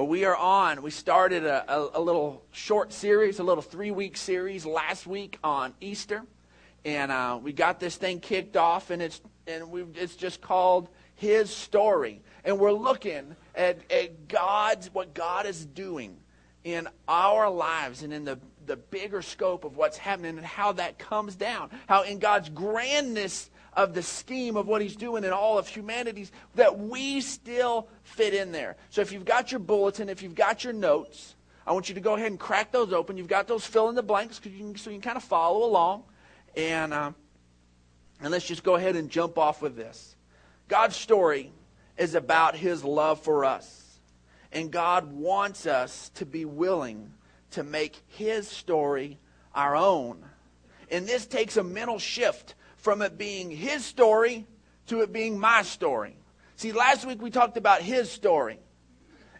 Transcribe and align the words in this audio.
Well, 0.00 0.08
we 0.08 0.24
are 0.24 0.34
on. 0.34 0.80
We 0.80 0.92
started 0.92 1.44
a, 1.44 1.70
a, 1.70 1.90
a 1.96 2.00
little 2.00 2.42
short 2.52 2.90
series, 2.90 3.38
a 3.38 3.42
little 3.42 3.60
three 3.60 3.90
week 3.90 4.16
series 4.16 4.64
last 4.64 5.06
week 5.06 5.38
on 5.44 5.74
Easter. 5.78 6.22
And 6.86 7.12
uh, 7.12 7.38
we 7.42 7.52
got 7.52 7.80
this 7.80 7.96
thing 7.96 8.18
kicked 8.20 8.56
off, 8.56 8.88
and 8.88 9.02
it's, 9.02 9.20
and 9.46 9.70
we 9.70 9.82
it's 9.94 10.16
just 10.16 10.40
called 10.40 10.88
His 11.16 11.50
Story. 11.50 12.22
And 12.46 12.58
we're 12.58 12.72
looking 12.72 13.36
at, 13.54 13.80
at 13.92 14.26
God's, 14.26 14.88
what 14.94 15.12
God 15.12 15.44
is 15.44 15.66
doing 15.66 16.16
in 16.64 16.88
our 17.06 17.50
lives 17.50 18.02
and 18.02 18.10
in 18.10 18.24
the, 18.24 18.38
the 18.64 18.76
bigger 18.76 19.20
scope 19.20 19.64
of 19.64 19.76
what's 19.76 19.98
happening 19.98 20.38
and 20.38 20.46
how 20.46 20.72
that 20.72 20.98
comes 20.98 21.36
down. 21.36 21.68
How 21.88 22.04
in 22.04 22.20
God's 22.20 22.48
grandness 22.48 23.50
of 23.74 23.94
the 23.94 24.02
scheme 24.02 24.56
of 24.56 24.66
what 24.66 24.82
he's 24.82 24.96
doing 24.96 25.24
in 25.24 25.32
all 25.32 25.58
of 25.58 25.68
humanities 25.68 26.32
that 26.54 26.78
we 26.78 27.20
still 27.20 27.88
fit 28.02 28.34
in 28.34 28.52
there. 28.52 28.76
So 28.90 29.00
if 29.00 29.12
you've 29.12 29.24
got 29.24 29.52
your 29.52 29.60
bulletin, 29.60 30.08
if 30.08 30.22
you've 30.22 30.34
got 30.34 30.64
your 30.64 30.72
notes, 30.72 31.34
I 31.66 31.72
want 31.72 31.88
you 31.88 31.94
to 31.94 32.00
go 32.00 32.14
ahead 32.14 32.26
and 32.26 32.38
crack 32.38 32.72
those 32.72 32.92
open. 32.92 33.16
You've 33.16 33.28
got 33.28 33.46
those 33.46 33.64
fill 33.64 33.88
in 33.88 33.94
the 33.94 34.02
blanks 34.02 34.40
you 34.44 34.50
can, 34.50 34.76
so 34.76 34.90
you 34.90 34.96
can 34.96 35.02
kind 35.02 35.16
of 35.16 35.24
follow 35.24 35.64
along. 35.64 36.02
And, 36.56 36.92
uh, 36.92 37.12
and 38.20 38.30
let's 38.30 38.46
just 38.46 38.64
go 38.64 38.74
ahead 38.74 38.96
and 38.96 39.08
jump 39.08 39.38
off 39.38 39.62
with 39.62 39.76
this. 39.76 40.16
God's 40.68 40.96
story 40.96 41.52
is 41.96 42.14
about 42.14 42.56
his 42.56 42.82
love 42.82 43.20
for 43.20 43.44
us. 43.44 43.76
And 44.52 44.70
God 44.70 45.12
wants 45.12 45.66
us 45.66 46.10
to 46.16 46.26
be 46.26 46.44
willing 46.44 47.12
to 47.52 47.62
make 47.62 48.00
his 48.08 48.48
story 48.48 49.18
our 49.54 49.76
own. 49.76 50.24
And 50.90 51.06
this 51.06 51.26
takes 51.26 51.56
a 51.56 51.62
mental 51.62 51.98
shift 51.98 52.54
from 52.80 53.02
it 53.02 53.18
being 53.18 53.50
his 53.50 53.84
story 53.84 54.46
to 54.86 55.02
it 55.02 55.12
being 55.12 55.38
my 55.38 55.62
story. 55.62 56.16
See, 56.56 56.72
last 56.72 57.06
week 57.06 57.22
we 57.22 57.30
talked 57.30 57.56
about 57.56 57.82
his 57.82 58.10
story 58.10 58.58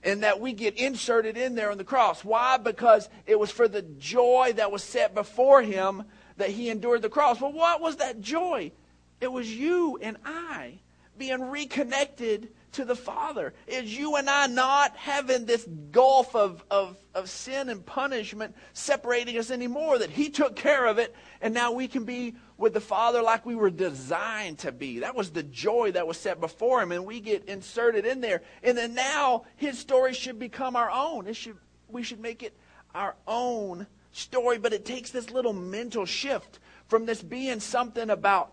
and 0.02 0.22
that 0.22 0.40
we 0.40 0.52
get 0.52 0.76
inserted 0.76 1.36
in 1.36 1.54
there 1.54 1.70
on 1.70 1.78
the 1.78 1.84
cross. 1.84 2.24
Why? 2.24 2.56
Because 2.56 3.08
it 3.26 3.38
was 3.38 3.50
for 3.50 3.68
the 3.68 3.82
joy 3.82 4.52
that 4.56 4.72
was 4.72 4.82
set 4.82 5.14
before 5.14 5.62
him 5.62 6.04
that 6.36 6.50
he 6.50 6.70
endured 6.70 7.02
the 7.02 7.10
cross. 7.10 7.40
Well, 7.40 7.52
what 7.52 7.80
was 7.80 7.96
that 7.96 8.20
joy? 8.20 8.72
It 9.20 9.30
was 9.30 9.54
you 9.54 9.98
and 10.00 10.16
I 10.24 10.78
being 11.18 11.50
reconnected 11.50 12.48
to 12.72 12.84
the 12.84 12.96
Father. 12.96 13.52
Is 13.66 13.96
you 13.96 14.16
and 14.16 14.28
I 14.28 14.46
not 14.46 14.96
having 14.96 15.44
this 15.44 15.66
gulf 15.90 16.34
of, 16.34 16.64
of, 16.70 16.96
of 17.14 17.28
sin 17.28 17.68
and 17.68 17.84
punishment 17.84 18.54
separating 18.72 19.36
us 19.38 19.50
anymore, 19.50 19.98
that 19.98 20.10
He 20.10 20.30
took 20.30 20.56
care 20.56 20.86
of 20.86 20.98
it, 20.98 21.14
and 21.40 21.52
now 21.54 21.72
we 21.72 21.88
can 21.88 22.04
be 22.04 22.34
with 22.56 22.74
the 22.74 22.80
Father 22.80 23.22
like 23.22 23.46
we 23.46 23.54
were 23.54 23.70
designed 23.70 24.58
to 24.58 24.72
be. 24.72 25.00
That 25.00 25.16
was 25.16 25.30
the 25.30 25.42
joy 25.42 25.92
that 25.92 26.06
was 26.06 26.18
set 26.18 26.40
before 26.40 26.82
Him, 26.82 26.92
and 26.92 27.06
we 27.06 27.20
get 27.20 27.46
inserted 27.46 28.04
in 28.04 28.20
there. 28.20 28.42
And 28.62 28.76
then 28.76 28.94
now 28.94 29.44
His 29.56 29.78
story 29.78 30.14
should 30.14 30.38
become 30.38 30.76
our 30.76 30.90
own. 30.90 31.26
It 31.26 31.36
should, 31.36 31.56
we 31.88 32.02
should 32.02 32.20
make 32.20 32.42
it 32.42 32.56
our 32.94 33.16
own 33.26 33.86
story, 34.12 34.58
but 34.58 34.72
it 34.72 34.84
takes 34.84 35.10
this 35.10 35.30
little 35.30 35.52
mental 35.52 36.04
shift 36.04 36.58
from 36.88 37.06
this 37.06 37.22
being 37.22 37.60
something 37.60 38.10
about, 38.10 38.52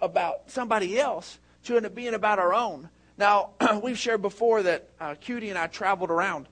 about 0.00 0.50
somebody 0.50 0.98
else 0.98 1.38
to 1.64 1.76
it 1.76 1.94
being 1.94 2.14
about 2.14 2.38
our 2.38 2.52
own. 2.52 2.88
Now, 3.20 3.50
we've 3.82 3.98
shared 3.98 4.22
before 4.22 4.62
that 4.62 4.88
uh, 4.98 5.14
Cutie 5.20 5.50
and 5.50 5.58
I 5.58 5.66
traveled 5.66 6.10
around 6.10 6.48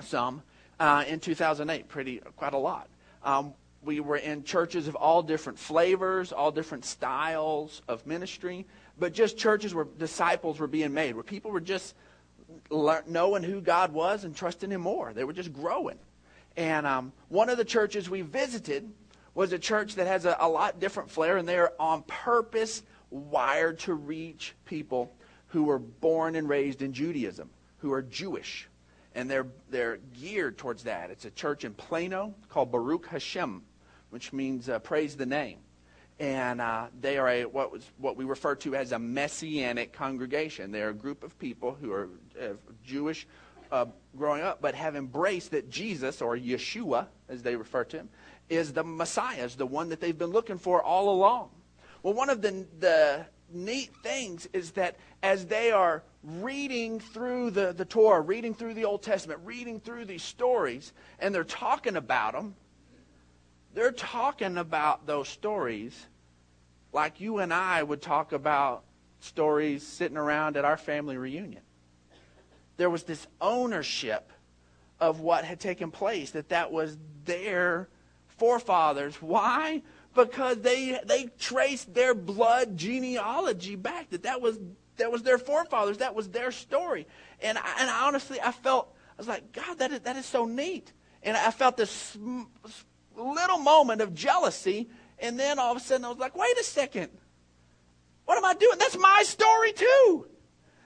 some 0.00 0.42
uh, 0.80 1.04
in 1.06 1.20
2008, 1.20 1.86
pretty 1.86 2.22
quite 2.36 2.54
a 2.54 2.58
lot. 2.58 2.88
Um, 3.22 3.52
we 3.82 4.00
were 4.00 4.16
in 4.16 4.42
churches 4.44 4.88
of 4.88 4.94
all 4.94 5.22
different 5.22 5.58
flavors, 5.58 6.32
all 6.32 6.50
different 6.50 6.86
styles 6.86 7.82
of 7.88 8.06
ministry, 8.06 8.66
but 8.98 9.12
just 9.12 9.36
churches 9.36 9.74
where 9.74 9.84
disciples 9.84 10.58
were 10.58 10.66
being 10.66 10.94
made, 10.94 11.14
where 11.14 11.22
people 11.22 11.50
were 11.50 11.60
just 11.60 11.94
knowing 12.70 13.42
who 13.42 13.60
God 13.60 13.92
was 13.92 14.24
and 14.24 14.34
trusting 14.34 14.70
Him 14.70 14.80
more. 14.80 15.12
They 15.12 15.24
were 15.24 15.34
just 15.34 15.52
growing. 15.52 15.98
And 16.56 16.86
um, 16.86 17.12
one 17.28 17.50
of 17.50 17.58
the 17.58 17.66
churches 17.66 18.08
we 18.08 18.22
visited 18.22 18.90
was 19.34 19.52
a 19.52 19.58
church 19.58 19.96
that 19.96 20.06
has 20.06 20.24
a, 20.24 20.38
a 20.40 20.48
lot 20.48 20.80
different 20.80 21.10
flair, 21.10 21.36
and 21.36 21.46
they're 21.46 21.72
on 21.78 22.02
purpose 22.04 22.82
wired 23.10 23.80
to 23.80 23.92
reach 23.92 24.54
people 24.64 25.12
who 25.50 25.64
were 25.64 25.78
born 25.78 26.34
and 26.34 26.48
raised 26.48 26.82
in 26.82 26.92
Judaism, 26.92 27.50
who 27.78 27.92
are 27.92 28.02
Jewish. 28.02 28.68
And 29.14 29.28
they're, 29.28 29.46
they're 29.70 29.98
geared 30.20 30.58
towards 30.58 30.84
that. 30.84 31.10
It's 31.10 31.24
a 31.24 31.30
church 31.30 31.64
in 31.64 31.74
Plano 31.74 32.34
called 32.48 32.70
Baruch 32.70 33.06
Hashem, 33.06 33.62
which 34.10 34.32
means 34.32 34.68
uh, 34.68 34.78
praise 34.78 35.16
the 35.16 35.26
name. 35.26 35.58
And 36.20 36.60
uh, 36.60 36.86
they 37.00 37.18
are 37.18 37.28
a, 37.28 37.44
what, 37.46 37.72
was, 37.72 37.82
what 37.98 38.16
we 38.16 38.24
refer 38.24 38.54
to 38.56 38.76
as 38.76 38.92
a 38.92 38.98
messianic 38.98 39.92
congregation. 39.92 40.70
They're 40.70 40.90
a 40.90 40.94
group 40.94 41.24
of 41.24 41.36
people 41.38 41.76
who 41.80 41.92
are 41.92 42.08
uh, 42.40 42.48
Jewish 42.84 43.26
uh, 43.72 43.86
growing 44.16 44.42
up, 44.42 44.60
but 44.60 44.74
have 44.74 44.96
embraced 44.96 45.52
that 45.52 45.70
Jesus, 45.70 46.20
or 46.20 46.36
Yeshua, 46.36 47.06
as 47.28 47.42
they 47.42 47.56
refer 47.56 47.84
to 47.84 47.96
him, 47.98 48.08
is 48.48 48.72
the 48.72 48.84
Messiah, 48.84 49.44
is 49.44 49.56
the 49.56 49.66
one 49.66 49.88
that 49.88 50.00
they've 50.00 50.18
been 50.18 50.30
looking 50.30 50.58
for 50.58 50.82
all 50.82 51.10
along. 51.10 51.50
Well, 52.02 52.14
one 52.14 52.30
of 52.30 52.42
the, 52.42 52.66
the 52.78 53.26
neat 53.52 53.94
things 54.02 54.48
is 54.52 54.72
that 54.72 54.96
as 55.22 55.46
they 55.46 55.70
are 55.70 56.02
reading 56.22 57.00
through 57.00 57.50
the, 57.50 57.72
the 57.72 57.84
Torah, 57.84 58.20
reading 58.20 58.54
through 58.54 58.74
the 58.74 58.84
Old 58.84 59.02
Testament, 59.02 59.40
reading 59.44 59.80
through 59.80 60.04
these 60.04 60.22
stories, 60.22 60.92
and 61.18 61.34
they're 61.34 61.44
talking 61.44 61.96
about 61.96 62.34
them, 62.34 62.54
they're 63.74 63.92
talking 63.92 64.56
about 64.56 65.06
those 65.06 65.28
stories 65.28 66.06
like 66.92 67.20
you 67.20 67.38
and 67.38 67.54
I 67.54 67.82
would 67.82 68.02
talk 68.02 68.32
about 68.32 68.84
stories 69.20 69.86
sitting 69.86 70.16
around 70.16 70.56
at 70.56 70.64
our 70.64 70.76
family 70.76 71.16
reunion. 71.16 71.62
There 72.76 72.90
was 72.90 73.04
this 73.04 73.26
ownership 73.40 74.32
of 74.98 75.20
what 75.20 75.44
had 75.44 75.60
taken 75.60 75.90
place, 75.90 76.32
that 76.32 76.48
that 76.48 76.72
was 76.72 76.96
their 77.24 77.88
forefathers. 78.26 79.16
Why? 79.16 79.82
Because 80.14 80.60
they 80.60 80.98
they 81.04 81.28
traced 81.38 81.94
their 81.94 82.14
blood 82.14 82.76
genealogy 82.76 83.76
back. 83.76 84.10
That 84.10 84.24
that 84.24 84.40
was 84.40 84.58
that 84.96 85.10
was 85.10 85.22
their 85.22 85.38
forefathers. 85.38 85.98
That 85.98 86.14
was 86.14 86.28
their 86.28 86.52
story. 86.52 87.06
And 87.40 87.58
I, 87.58 87.76
and 87.80 87.90
honestly, 87.90 88.40
I 88.40 88.52
felt 88.52 88.94
I 89.12 89.14
was 89.18 89.28
like, 89.28 89.52
God, 89.52 89.78
that 89.78 89.92
is 89.92 90.00
that 90.00 90.16
is 90.16 90.26
so 90.26 90.44
neat. 90.44 90.92
And 91.22 91.36
I 91.36 91.50
felt 91.50 91.76
this 91.76 92.16
little 93.16 93.58
moment 93.58 94.00
of 94.00 94.14
jealousy. 94.14 94.88
And 95.18 95.38
then 95.38 95.58
all 95.58 95.72
of 95.72 95.76
a 95.76 95.80
sudden, 95.80 96.06
I 96.06 96.08
was 96.08 96.18
like, 96.18 96.36
wait 96.36 96.56
a 96.58 96.64
second. 96.64 97.10
What 98.24 98.38
am 98.38 98.44
I 98.44 98.54
doing? 98.54 98.78
That's 98.78 98.96
my 98.96 99.22
story 99.24 99.72
too. 99.72 100.26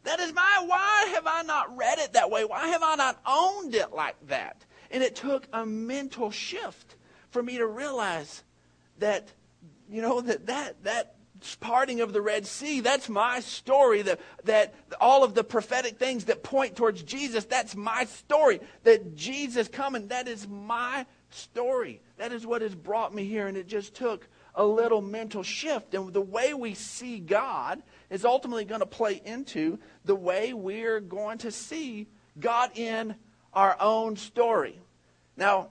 That 0.04 0.20
is 0.20 0.32
my. 0.32 0.64
Why 0.66 1.12
have 1.14 1.26
I 1.26 1.42
not 1.42 1.76
read 1.76 1.98
it 1.98 2.12
that 2.14 2.30
way? 2.30 2.44
Why 2.44 2.68
have 2.68 2.82
I 2.82 2.94
not 2.96 3.20
owned 3.26 3.74
it 3.74 3.92
like 3.92 4.16
that? 4.28 4.64
And 4.90 5.02
it 5.02 5.16
took 5.16 5.46
a 5.52 5.64
mental 5.64 6.30
shift 6.30 6.96
for 7.30 7.42
me 7.42 7.58
to 7.58 7.66
realize 7.66 8.44
that, 8.98 9.28
you 9.88 10.02
know, 10.02 10.20
that, 10.20 10.46
that, 10.46 10.82
that 10.84 11.14
parting 11.60 12.00
of 12.00 12.12
the 12.12 12.22
Red 12.22 12.46
Sea, 12.46 12.80
that's 12.80 13.08
my 13.08 13.40
story. 13.40 14.02
That, 14.02 14.20
that 14.44 14.74
all 15.00 15.24
of 15.24 15.34
the 15.34 15.44
prophetic 15.44 15.98
things 15.98 16.24
that 16.26 16.42
point 16.42 16.76
towards 16.76 17.02
Jesus, 17.02 17.44
that's 17.44 17.76
my 17.76 18.04
story. 18.04 18.60
That 18.84 19.14
Jesus 19.14 19.68
coming, 19.68 20.08
that 20.08 20.28
is 20.28 20.48
my 20.48 21.06
story. 21.30 22.00
That 22.16 22.32
is 22.32 22.46
what 22.46 22.62
has 22.62 22.74
brought 22.74 23.14
me 23.14 23.24
here. 23.24 23.46
And 23.46 23.56
it 23.56 23.66
just 23.66 23.94
took 23.94 24.28
a 24.54 24.64
little 24.64 25.02
mental 25.02 25.42
shift. 25.42 25.94
And 25.94 26.12
the 26.12 26.20
way 26.20 26.54
we 26.54 26.74
see 26.74 27.18
God 27.18 27.82
is 28.08 28.24
ultimately 28.24 28.64
going 28.64 28.80
to 28.80 28.86
play 28.86 29.20
into 29.24 29.78
the 30.04 30.14
way 30.14 30.52
we're 30.52 31.00
going 31.00 31.38
to 31.38 31.50
see 31.50 32.06
God 32.38 32.70
in 32.74 33.16
our 33.52 33.76
own 33.80 34.16
story. 34.16 34.78
Now, 35.36 35.68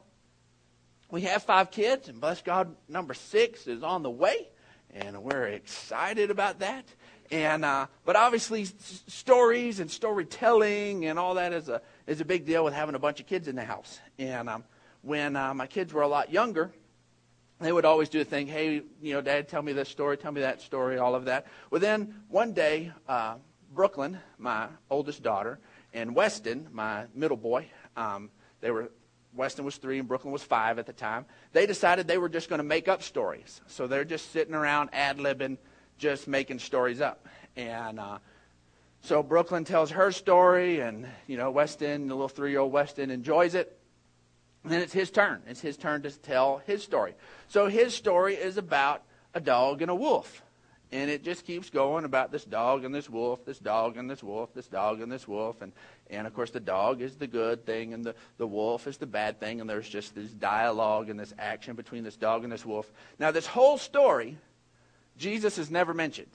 we 1.13 1.21
have 1.21 1.43
five 1.43 1.69
kids, 1.69 2.09
and 2.09 2.19
bless 2.19 2.41
God, 2.41 2.75
number 2.89 3.13
six 3.13 3.67
is 3.67 3.83
on 3.83 4.01
the 4.01 4.09
way, 4.09 4.49
and 4.89 5.21
we're 5.21 5.45
excited 5.45 6.31
about 6.31 6.61
that. 6.61 6.85
And 7.29 7.63
uh, 7.63 7.85
but 8.03 8.15
obviously, 8.15 8.63
s- 8.63 9.03
stories 9.07 9.79
and 9.79 9.91
storytelling 9.91 11.05
and 11.05 11.19
all 11.19 11.35
that 11.35 11.53
is 11.53 11.69
a 11.69 11.83
is 12.07 12.19
a 12.19 12.25
big 12.25 12.47
deal 12.47 12.63
with 12.63 12.73
having 12.73 12.95
a 12.95 12.99
bunch 12.99 13.19
of 13.19 13.27
kids 13.27 13.47
in 13.47 13.55
the 13.55 13.63
house. 13.63 13.99
And 14.17 14.49
um, 14.49 14.63
when 15.03 15.35
uh, 15.35 15.53
my 15.53 15.67
kids 15.67 15.93
were 15.93 16.01
a 16.01 16.07
lot 16.07 16.31
younger, 16.31 16.73
they 17.59 17.71
would 17.71 17.85
always 17.85 18.09
do 18.09 18.17
the 18.17 18.25
thing, 18.25 18.47
hey, 18.47 18.81
you 18.99 19.13
know, 19.13 19.21
Dad, 19.21 19.47
tell 19.47 19.61
me 19.61 19.71
this 19.71 19.89
story, 19.89 20.17
tell 20.17 20.31
me 20.31 20.41
that 20.41 20.61
story, 20.61 20.97
all 20.97 21.13
of 21.13 21.25
that. 21.25 21.45
Well, 21.69 21.79
then 21.79 22.23
one 22.27 22.53
day, 22.53 22.91
uh, 23.07 23.35
Brooklyn, 23.71 24.17
my 24.39 24.67
oldest 24.89 25.21
daughter, 25.21 25.59
and 25.93 26.15
Weston, 26.15 26.69
my 26.71 27.05
middle 27.13 27.37
boy, 27.37 27.69
um, 27.95 28.31
they 28.61 28.71
were 28.71 28.89
Weston 29.35 29.65
was 29.65 29.77
three 29.77 29.99
and 29.99 30.07
Brooklyn 30.07 30.31
was 30.31 30.43
five 30.43 30.79
at 30.79 30.85
the 30.85 30.93
time. 30.93 31.25
They 31.51 31.65
decided 31.65 32.07
they 32.07 32.17
were 32.17 32.29
just 32.29 32.49
going 32.49 32.59
to 32.59 32.63
make 32.63 32.87
up 32.87 33.03
stories. 33.03 33.61
So 33.67 33.87
they're 33.87 34.05
just 34.05 34.31
sitting 34.31 34.53
around 34.53 34.89
ad 34.93 35.17
libbing, 35.17 35.57
just 35.97 36.27
making 36.27 36.59
stories 36.59 37.01
up. 37.01 37.27
And 37.55 37.99
uh, 37.99 38.19
so 39.01 39.21
Brooklyn 39.21 39.65
tells 39.65 39.91
her 39.91 40.11
story, 40.11 40.79
and 40.79 41.07
you 41.27 41.37
know 41.37 41.51
Weston, 41.51 42.07
the 42.07 42.15
little 42.15 42.29
three-year-old 42.29 42.71
Weston, 42.71 43.11
enjoys 43.11 43.53
it. 43.53 43.77
And 44.63 44.71
then 44.71 44.81
it's 44.81 44.93
his 44.93 45.11
turn. 45.11 45.41
It's 45.47 45.59
his 45.59 45.75
turn 45.75 46.03
to 46.03 46.11
tell 46.11 46.61
his 46.65 46.83
story. 46.83 47.13
So 47.49 47.67
his 47.67 47.93
story 47.93 48.35
is 48.35 48.57
about 48.57 49.03
a 49.33 49.41
dog 49.41 49.81
and 49.81 49.91
a 49.91 49.95
wolf. 49.95 50.41
And 50.93 51.09
it 51.09 51.23
just 51.23 51.43
keeps 51.45 51.71
going 51.71 52.05
about 52.05 52.31
this 52.31 52.45
dog 52.45 52.85
and 52.85 52.93
this 52.93 53.09
wolf, 53.09 53.43
this 53.45 53.57
dog 53.57 53.97
and 53.97 54.07
this 54.07 54.21
wolf, 54.21 54.53
this 54.53 54.67
dog 54.67 55.01
and 55.01 55.11
this 55.11 55.27
wolf, 55.27 55.63
and 55.63 55.73
and 56.11 56.27
of 56.27 56.35
course 56.35 56.51
the 56.51 56.59
dog 56.59 57.01
is 57.01 57.15
the 57.15 57.25
good 57.25 57.65
thing 57.65 57.95
and 57.95 58.05
the 58.05 58.13
the 58.37 58.45
wolf 58.45 58.85
is 58.85 58.97
the 58.97 59.07
bad 59.07 59.39
thing, 59.39 59.59
and 59.59 59.67
there's 59.67 59.89
just 59.89 60.13
this 60.13 60.29
dialogue 60.29 61.09
and 61.09 61.19
this 61.19 61.33
action 61.39 61.75
between 61.75 62.03
this 62.03 62.15
dog 62.15 62.43
and 62.43 62.53
this 62.53 62.63
wolf. 62.63 62.89
Now 63.17 63.31
this 63.31 63.47
whole 63.47 63.79
story, 63.79 64.37
Jesus 65.17 65.57
is 65.57 65.71
never 65.71 65.95
mentioned. 65.95 66.29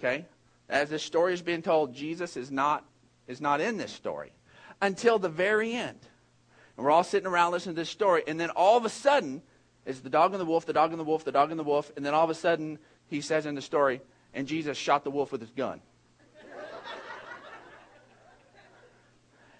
Okay, 0.00 0.26
as 0.68 0.90
this 0.90 1.04
story 1.04 1.32
is 1.32 1.40
being 1.40 1.62
told, 1.62 1.94
Jesus 1.94 2.36
is 2.36 2.50
not 2.50 2.84
is 3.28 3.40
not 3.40 3.60
in 3.60 3.78
this 3.78 3.92
story 3.92 4.32
until 4.82 5.20
the 5.20 5.28
very 5.28 5.72
end, 5.72 6.00
and 6.76 6.84
we're 6.84 6.90
all 6.90 7.04
sitting 7.04 7.28
around 7.28 7.52
listening 7.52 7.76
to 7.76 7.80
this 7.82 7.90
story, 7.90 8.24
and 8.26 8.40
then 8.40 8.50
all 8.50 8.76
of 8.76 8.84
a 8.84 8.90
sudden. 8.90 9.40
It's 9.86 10.00
the 10.00 10.08
dog 10.08 10.32
and 10.32 10.40
the 10.40 10.46
wolf, 10.46 10.64
the 10.64 10.72
dog 10.72 10.92
and 10.92 10.98
the 10.98 11.04
wolf, 11.04 11.24
the 11.24 11.32
dog 11.32 11.50
and 11.50 11.60
the 11.60 11.64
wolf, 11.64 11.92
and 11.94 12.06
then 12.06 12.14
all 12.14 12.24
of 12.24 12.30
a 12.30 12.34
sudden 12.34 12.78
he 13.08 13.20
says 13.20 13.46
in 13.46 13.54
the 13.54 13.62
story, 13.62 14.00
and 14.32 14.46
Jesus 14.46 14.76
shot 14.76 15.04
the 15.04 15.10
wolf 15.10 15.32
with 15.32 15.40
his 15.40 15.50
gun. 15.50 15.80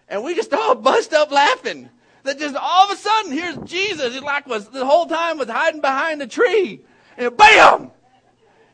and 0.09 0.25
we 0.25 0.35
just 0.35 0.53
all 0.53 0.75
bust 0.75 1.13
up 1.13 1.31
laughing. 1.31 1.89
That 2.25 2.39
just 2.39 2.57
all 2.57 2.85
of 2.85 2.91
a 2.91 2.97
sudden, 2.97 3.33
here's 3.33 3.57
Jesus. 3.59 4.15
He 4.15 4.21
like 4.21 4.47
was 4.47 4.69
the 4.69 4.87
whole 4.87 5.07
time 5.07 5.39
was 5.39 5.49
hiding 5.49 5.83
behind 5.83 6.21
the 6.21 6.27
tree. 6.27 6.81
And 7.17 7.37
bam! 7.37 7.91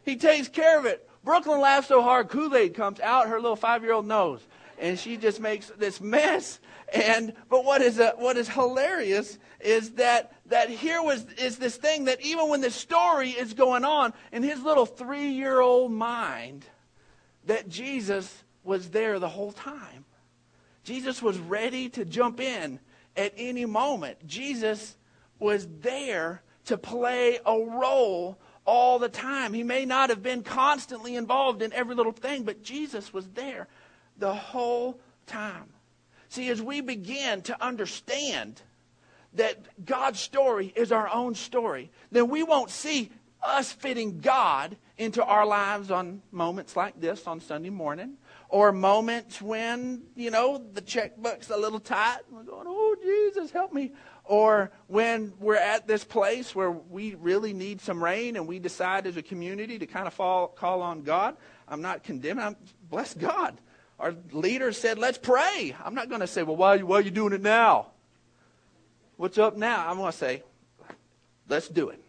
He 0.05 0.17
takes 0.17 0.49
care 0.49 0.79
of 0.79 0.87
it. 0.87 1.09
Brooklyn 1.25 1.61
laughs 1.61 1.89
so 1.89 2.01
hard, 2.01 2.29
Kool-Aid 2.29 2.75
comes 2.75 3.01
out 3.01 3.29
her 3.29 3.41
little 3.41 3.57
five-year-old 3.57 4.07
nose. 4.07 4.41
And 4.81 4.99
she 4.99 5.19
just 5.19 5.41
makes 5.41 5.69
this 5.79 6.01
mess. 6.01 6.59
And 6.93 7.35
but 7.51 7.65
what 7.65 7.83
is 7.83 7.99
a, 7.99 8.15
what 8.17 8.37
is 8.39 8.49
hilarious 8.49 9.39
is 9.61 9.93
that 9.93 10.33
that 10.47 10.71
here 10.71 11.03
was 11.03 11.25
is 11.39 11.59
this 11.59 11.77
thing 11.77 12.07
that 12.07 12.21
even 12.23 12.49
when 12.49 12.63
the 12.63 12.71
story 12.71 13.31
is 13.31 13.53
going 13.53 13.85
on 13.85 14.15
in 14.33 14.43
his 14.43 14.63
little 14.63 14.87
three-year-old 14.87 15.93
mind, 15.93 16.65
that 17.45 17.69
Jesus 17.69 18.43
was 18.65 18.89
there 18.89 19.19
the 19.19 19.29
whole 19.29 19.53
time. 19.53 20.07
Jesus 20.83 21.23
was 21.23 21.39
ready 21.39 21.91
to 21.91 22.07
jump 22.07 22.41
in 22.41 22.81
at 23.17 23.35
any 23.37 23.67
moment. 23.67 24.27
Jesus 24.27 24.97
was 25.39 25.69
there 25.81 26.43
to 26.65 26.79
play 26.79 27.39
a 27.45 27.59
role 27.59 28.39
all 28.65 28.99
the 28.99 29.09
time. 29.09 29.53
He 29.53 29.63
may 29.63 29.85
not 29.85 30.11
have 30.11 30.23
been 30.23 30.43
constantly 30.43 31.17
involved 31.17 31.61
in 31.61 31.73
every 31.73 31.95
little 31.95 32.13
thing, 32.13 32.45
but 32.45 32.63
Jesus 32.63 33.13
was 33.13 33.29
there 33.29 33.69
the 34.21 34.33
whole 34.33 35.01
time. 35.27 35.67
See, 36.29 36.49
as 36.49 36.63
we 36.63 36.81
begin 36.81 37.43
to 37.43 37.65
understand 37.65 38.63
that 39.35 39.85
God's 39.85 40.21
story 40.21 40.73
is 40.77 40.93
our 40.93 41.09
own 41.09 41.35
story, 41.35 41.91
then 42.13 42.29
we 42.29 42.43
won't 42.43 42.71
see 42.71 43.11
us 43.43 43.73
fitting 43.73 44.21
God 44.21 44.77
into 44.99 45.25
our 45.25 45.47
lives 45.47 45.91
on 45.91 46.21
moments 46.31 46.77
like 46.77 47.01
this 47.01 47.27
on 47.27 47.41
Sunday 47.41 47.71
morning, 47.71 48.15
or 48.49 48.71
moments 48.71 49.41
when, 49.41 50.03
you 50.15 50.31
know, 50.31 50.63
the 50.75 50.81
checkbook's 50.83 51.49
a 51.51 51.57
little 51.57 51.81
tight. 51.81 52.19
and 52.29 52.37
We're 52.37 52.43
going, 52.43 52.67
oh, 52.69 52.97
Jesus, 53.03 53.51
help 53.51 53.73
me. 53.73 53.93
Or 54.25 54.71
when 54.89 55.33
we're 55.41 55.57
at 55.57 55.87
this 55.87 56.05
place 56.05 56.55
where 56.55 56.71
we 56.71 57.15
really 57.15 57.53
need 57.53 57.81
some 57.81 58.05
rain 58.05 58.37
and 58.37 58.47
we 58.47 58.59
decide 58.59 59.07
as 59.07 59.17
a 59.17 59.23
community 59.23 59.79
to 59.79 59.87
kind 59.87 60.07
of 60.07 60.13
fall, 60.13 60.49
call 60.49 60.83
on 60.83 61.03
God. 61.03 61.37
I'm 61.67 61.81
not 61.81 62.03
condemning. 62.03 62.45
I'm, 62.45 62.57
bless 62.91 63.15
God. 63.15 63.57
Our 64.01 64.15
leader 64.33 64.73
said, 64.73 64.99
let's 64.99 65.19
pray. 65.19 65.77
I'm 65.85 65.95
not 65.95 66.09
going 66.09 66.23
to 66.23 66.27
say, 66.27 66.43
well, 66.43 66.57
why, 66.57 66.79
why 66.79 66.97
are 66.97 67.03
you 67.03 67.11
doing 67.11 67.35
it 67.35 67.43
now? 67.43 67.89
What's 69.19 69.37
up 69.37 69.59
now? 69.59 69.87
I'm 69.87 69.99
going 69.99 70.11
to 70.11 70.17
say, 70.17 70.43
let's 71.51 71.69
do 71.69 71.91
it. 71.91 72.03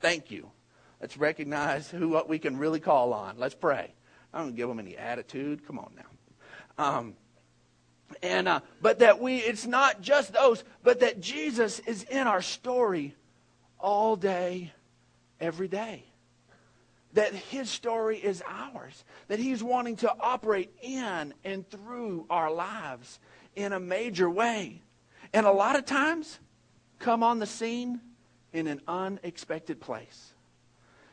Thank 0.00 0.32
you. 0.32 0.50
Let's 1.00 1.16
recognize 1.16 1.88
who 1.88 2.08
what 2.08 2.28
we 2.28 2.40
can 2.40 2.56
really 2.58 2.80
call 2.80 3.12
on. 3.12 3.38
Let's 3.38 3.54
pray. 3.54 3.94
I 4.34 4.40
don't 4.40 4.56
give 4.56 4.68
them 4.68 4.80
any 4.80 4.96
attitude. 4.96 5.64
Come 5.68 5.78
on 5.78 5.92
now. 5.96 6.84
Um, 6.84 7.14
and 8.22 8.48
uh, 8.48 8.60
but 8.82 8.98
that 8.98 9.20
we 9.20 9.36
it's 9.36 9.66
not 9.66 10.00
just 10.00 10.32
those, 10.32 10.64
but 10.82 11.00
that 11.00 11.20
Jesus 11.20 11.78
is 11.80 12.02
in 12.04 12.26
our 12.26 12.42
story 12.42 13.14
all 13.78 14.16
day, 14.16 14.72
every 15.40 15.68
day 15.68 16.04
that 17.16 17.32
his 17.34 17.70
story 17.70 18.18
is 18.18 18.42
ours, 18.46 19.04
that 19.28 19.38
he's 19.38 19.62
wanting 19.62 19.96
to 19.96 20.14
operate 20.20 20.70
in 20.82 21.32
and 21.44 21.68
through 21.70 22.26
our 22.28 22.52
lives 22.52 23.18
in 23.54 23.72
a 23.72 23.80
major 23.80 24.28
way. 24.28 24.82
And 25.32 25.46
a 25.46 25.50
lot 25.50 25.76
of 25.76 25.86
times, 25.86 26.38
come 26.98 27.22
on 27.22 27.38
the 27.38 27.46
scene 27.46 28.02
in 28.52 28.66
an 28.66 28.82
unexpected 28.86 29.80
place. 29.80 30.34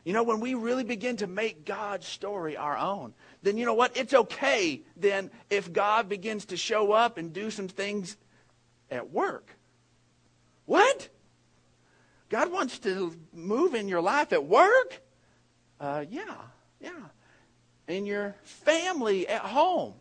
You 0.04 0.12
know, 0.12 0.24
when 0.24 0.40
we 0.40 0.52
really 0.52 0.84
begin 0.84 1.16
to 1.16 1.26
make 1.26 1.64
God's 1.64 2.06
story 2.06 2.54
our 2.54 2.76
own, 2.76 3.14
then 3.42 3.56
you 3.56 3.64
know 3.64 3.72
what? 3.72 3.96
It's 3.96 4.12
okay 4.12 4.82
then 4.98 5.30
if 5.48 5.72
God 5.72 6.10
begins 6.10 6.44
to 6.46 6.58
show 6.58 6.92
up 6.92 7.16
and 7.16 7.32
do 7.32 7.50
some 7.50 7.68
things 7.68 8.18
at 8.90 9.10
work. 9.10 9.48
What? 10.66 11.08
God 12.28 12.52
wants 12.52 12.78
to 12.80 13.16
move 13.32 13.74
in 13.74 13.88
your 13.88 14.02
life 14.02 14.34
at 14.34 14.44
work? 14.44 15.00
Uh, 15.84 16.02
yeah, 16.08 16.36
yeah. 16.80 16.90
In 17.88 18.06
your 18.06 18.34
family 18.42 19.28
at 19.28 19.42
home. 19.42 19.92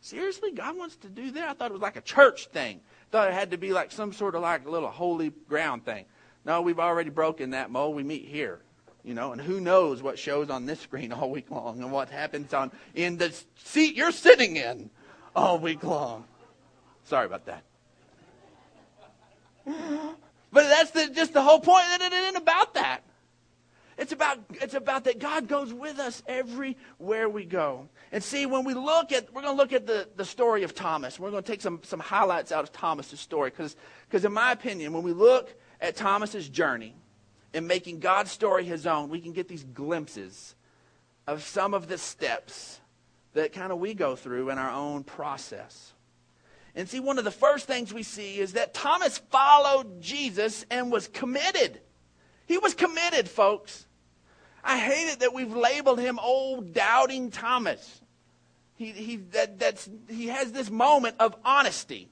Seriously, 0.00 0.50
God 0.50 0.78
wants 0.78 0.96
to 0.96 1.10
do 1.10 1.30
that? 1.32 1.46
I 1.46 1.52
thought 1.52 1.70
it 1.70 1.74
was 1.74 1.82
like 1.82 1.96
a 1.96 2.00
church 2.00 2.46
thing. 2.46 2.80
Thought 3.10 3.28
it 3.28 3.34
had 3.34 3.50
to 3.50 3.58
be 3.58 3.74
like 3.74 3.92
some 3.92 4.14
sort 4.14 4.34
of 4.34 4.40
like 4.40 4.64
a 4.66 4.70
little 4.70 4.88
holy 4.88 5.30
ground 5.46 5.84
thing. 5.84 6.06
No, 6.46 6.62
we've 6.62 6.78
already 6.78 7.10
broken 7.10 7.50
that 7.50 7.70
mold. 7.70 7.96
We 7.96 8.02
meet 8.02 8.24
here, 8.24 8.60
you 9.02 9.12
know, 9.12 9.32
and 9.32 9.40
who 9.40 9.60
knows 9.60 10.02
what 10.02 10.18
shows 10.18 10.48
on 10.48 10.64
this 10.64 10.80
screen 10.88 11.12
all 11.12 11.30
week 11.30 11.50
long 11.50 11.82
and 11.82 11.92
what 11.92 12.08
happens 12.08 12.54
on 12.54 12.72
in 12.94 13.18
the 13.18 13.34
seat 13.56 13.96
you're 13.96 14.10
sitting 14.10 14.56
in 14.56 14.88
all 15.36 15.58
week 15.58 15.84
long. 15.84 16.24
Sorry 17.04 17.26
about 17.26 17.44
that. 17.44 17.62
But 19.66 20.68
that's 20.68 20.92
the, 20.92 21.10
just 21.14 21.34
the 21.34 21.42
whole 21.42 21.60
point 21.60 21.84
that 21.88 22.00
it 22.00 22.12
isn't 22.14 22.36
about 22.36 22.72
that. 22.74 23.02
It's 23.96 24.12
about, 24.12 24.38
it's 24.50 24.74
about 24.74 25.04
that 25.04 25.18
God 25.18 25.46
goes 25.46 25.72
with 25.72 25.98
us 25.98 26.22
everywhere 26.26 27.28
we 27.28 27.44
go. 27.44 27.88
And 28.10 28.22
see, 28.22 28.46
when 28.46 28.64
we 28.64 28.74
look 28.74 29.12
at, 29.12 29.32
we're 29.32 29.42
going 29.42 29.54
to 29.54 29.60
look 29.60 29.72
at 29.72 29.86
the, 29.86 30.08
the 30.16 30.24
story 30.24 30.64
of 30.64 30.74
Thomas. 30.74 31.18
We're 31.18 31.30
going 31.30 31.42
to 31.42 31.50
take 31.50 31.60
some, 31.60 31.80
some 31.84 32.00
highlights 32.00 32.50
out 32.50 32.64
of 32.64 32.72
Thomas's 32.72 33.20
story. 33.20 33.50
Because 33.50 34.24
in 34.24 34.32
my 34.32 34.52
opinion, 34.52 34.92
when 34.92 35.02
we 35.04 35.12
look 35.12 35.54
at 35.80 35.96
Thomas's 35.96 36.48
journey 36.48 36.96
in 37.52 37.66
making 37.66 38.00
God's 38.00 38.32
story 38.32 38.64
his 38.64 38.86
own, 38.86 39.10
we 39.10 39.20
can 39.20 39.32
get 39.32 39.48
these 39.48 39.64
glimpses 39.64 40.56
of 41.26 41.42
some 41.42 41.72
of 41.72 41.88
the 41.88 41.98
steps 41.98 42.80
that 43.34 43.52
kind 43.52 43.72
of 43.72 43.78
we 43.78 43.94
go 43.94 44.16
through 44.16 44.50
in 44.50 44.58
our 44.58 44.70
own 44.70 45.04
process. 45.04 45.92
And 46.74 46.88
see, 46.88 46.98
one 46.98 47.18
of 47.18 47.24
the 47.24 47.30
first 47.30 47.66
things 47.66 47.94
we 47.94 48.02
see 48.02 48.38
is 48.38 48.54
that 48.54 48.74
Thomas 48.74 49.18
followed 49.18 50.00
Jesus 50.00 50.66
and 50.70 50.90
was 50.90 51.06
committed. 51.06 51.80
He 52.46 52.58
was 52.58 52.74
committed, 52.74 53.28
folks. 53.28 53.86
I 54.62 54.78
hate 54.78 55.12
it 55.12 55.20
that 55.20 55.34
we've 55.34 55.54
labeled 55.54 55.98
him 56.00 56.18
old 56.18 56.72
doubting 56.72 57.30
Thomas. 57.30 58.00
He, 58.76 58.90
he, 58.90 59.16
that, 59.32 59.58
that's, 59.58 59.88
he 60.08 60.28
has 60.28 60.52
this 60.52 60.70
moment 60.70 61.16
of 61.20 61.36
honesty, 61.44 62.08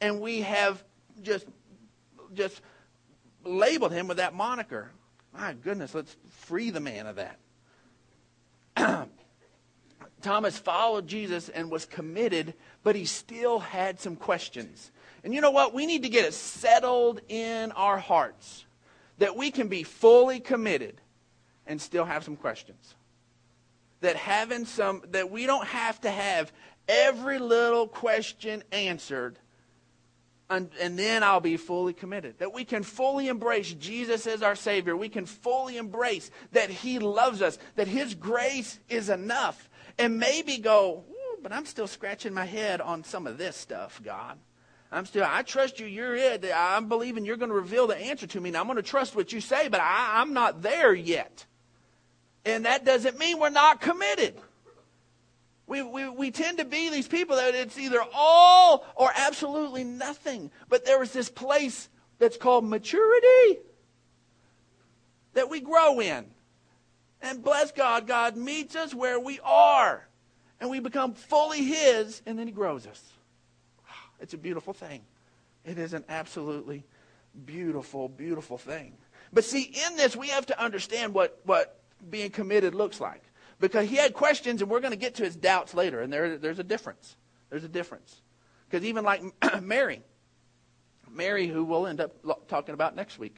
and 0.00 0.20
we 0.20 0.42
have 0.42 0.82
just, 1.22 1.46
just 2.34 2.60
labeled 3.44 3.92
him 3.92 4.08
with 4.08 4.18
that 4.18 4.34
moniker. 4.34 4.90
My 5.32 5.54
goodness, 5.54 5.94
let's 5.94 6.16
free 6.30 6.70
the 6.70 6.80
man 6.80 7.06
of 7.06 7.16
that. 7.16 7.38
Thomas 10.22 10.58
followed 10.58 11.06
Jesus 11.06 11.48
and 11.48 11.70
was 11.70 11.86
committed, 11.86 12.54
but 12.82 12.96
he 12.96 13.04
still 13.04 13.60
had 13.60 14.00
some 14.00 14.16
questions. 14.16 14.90
And 15.24 15.32
you 15.32 15.40
know 15.40 15.50
what? 15.50 15.72
We 15.72 15.86
need 15.86 16.02
to 16.02 16.08
get 16.08 16.24
it 16.24 16.34
settled 16.34 17.20
in 17.28 17.72
our 17.72 17.98
hearts 17.98 18.65
that 19.18 19.36
we 19.36 19.50
can 19.50 19.68
be 19.68 19.82
fully 19.82 20.40
committed 20.40 21.00
and 21.66 21.80
still 21.80 22.04
have 22.04 22.24
some 22.24 22.36
questions. 22.36 22.94
That 24.00 24.16
having 24.16 24.66
some, 24.66 25.02
that 25.10 25.30
we 25.30 25.46
don't 25.46 25.66
have 25.66 26.00
to 26.02 26.10
have 26.10 26.52
every 26.88 27.38
little 27.38 27.88
question 27.88 28.62
answered 28.72 29.38
and, 30.48 30.70
and, 30.80 30.96
then 30.96 31.24
I'll 31.24 31.40
be 31.40 31.56
fully 31.56 31.92
committed. 31.92 32.38
That 32.38 32.52
we 32.52 32.64
can 32.64 32.84
fully 32.84 33.26
embrace 33.26 33.72
Jesus 33.72 34.28
as 34.28 34.42
our 34.42 34.54
Savior. 34.54 34.96
We 34.96 35.08
can 35.08 35.26
fully 35.26 35.76
embrace 35.76 36.30
that 36.52 36.70
He 36.70 37.00
loves 37.00 37.42
us, 37.42 37.58
that 37.74 37.88
His 37.88 38.14
grace 38.14 38.78
is 38.88 39.08
enough. 39.08 39.68
And 39.98 40.18
maybe 40.18 40.58
go, 40.58 41.04
but 41.42 41.52
I'm 41.52 41.66
still 41.66 41.88
scratching 41.88 42.32
my 42.32 42.44
head 42.44 42.80
on 42.80 43.02
some 43.02 43.26
of 43.26 43.38
this 43.38 43.56
stuff, 43.56 44.00
God. 44.04 44.38
I'm 44.96 45.04
still, 45.04 45.26
I 45.28 45.42
trust 45.42 45.78
you. 45.78 45.86
You're 45.86 46.16
it. 46.16 46.44
I'm 46.54 46.88
believing 46.88 47.26
you're 47.26 47.36
going 47.36 47.50
to 47.50 47.54
reveal 47.54 47.86
the 47.86 47.98
answer 47.98 48.26
to 48.28 48.40
me. 48.40 48.48
And 48.48 48.56
I'm 48.56 48.64
going 48.64 48.76
to 48.76 48.82
trust 48.82 49.14
what 49.14 49.32
you 49.32 49.42
say, 49.42 49.68
but 49.68 49.80
I, 49.80 50.20
I'm 50.20 50.32
not 50.32 50.62
there 50.62 50.94
yet. 50.94 51.44
And 52.46 52.64
that 52.64 52.84
doesn't 52.86 53.18
mean 53.18 53.38
we're 53.38 53.50
not 53.50 53.80
committed. 53.80 54.36
We, 55.66 55.82
we, 55.82 56.08
we 56.08 56.30
tend 56.30 56.58
to 56.58 56.64
be 56.64 56.88
these 56.88 57.08
people 57.08 57.36
that 57.36 57.54
it's 57.54 57.76
either 57.76 58.00
all 58.14 58.86
or 58.94 59.10
absolutely 59.14 59.84
nothing. 59.84 60.50
But 60.68 60.86
there 60.86 61.02
is 61.02 61.12
this 61.12 61.28
place 61.28 61.90
that's 62.18 62.38
called 62.38 62.64
maturity 62.64 63.60
that 65.34 65.50
we 65.50 65.60
grow 65.60 66.00
in. 66.00 66.24
And 67.20 67.42
bless 67.44 67.70
God, 67.70 68.06
God 68.06 68.36
meets 68.36 68.74
us 68.76 68.94
where 68.94 69.20
we 69.20 69.40
are. 69.44 70.08
And 70.58 70.70
we 70.70 70.80
become 70.80 71.12
fully 71.12 71.64
His, 71.64 72.22
and 72.24 72.38
then 72.38 72.46
He 72.46 72.52
grows 72.52 72.86
us. 72.86 73.02
It's 74.20 74.34
a 74.34 74.38
beautiful 74.38 74.72
thing. 74.72 75.02
It 75.64 75.78
is 75.78 75.92
an 75.92 76.04
absolutely 76.08 76.84
beautiful, 77.44 78.08
beautiful 78.08 78.58
thing. 78.58 78.94
But 79.32 79.44
see, 79.44 79.62
in 79.62 79.96
this, 79.96 80.16
we 80.16 80.28
have 80.28 80.46
to 80.46 80.62
understand 80.62 81.12
what, 81.12 81.40
what 81.44 81.80
being 82.08 82.30
committed 82.30 82.74
looks 82.74 83.00
like. 83.00 83.22
Because 83.58 83.88
he 83.88 83.96
had 83.96 84.12
questions, 84.12 84.60
and 84.62 84.70
we're 84.70 84.80
going 84.80 84.92
to 84.92 84.98
get 84.98 85.16
to 85.16 85.24
his 85.24 85.34
doubts 85.34 85.74
later, 85.74 86.00
and 86.02 86.12
there, 86.12 86.36
there's 86.36 86.58
a 86.58 86.64
difference. 86.64 87.16
There's 87.50 87.64
a 87.64 87.68
difference. 87.68 88.20
Because 88.68 88.84
even 88.84 89.04
like 89.04 89.22
Mary, 89.62 90.02
Mary, 91.10 91.46
who 91.46 91.64
we'll 91.64 91.86
end 91.86 92.00
up 92.00 92.14
talking 92.48 92.74
about 92.74 92.94
next 92.94 93.18
week 93.18 93.36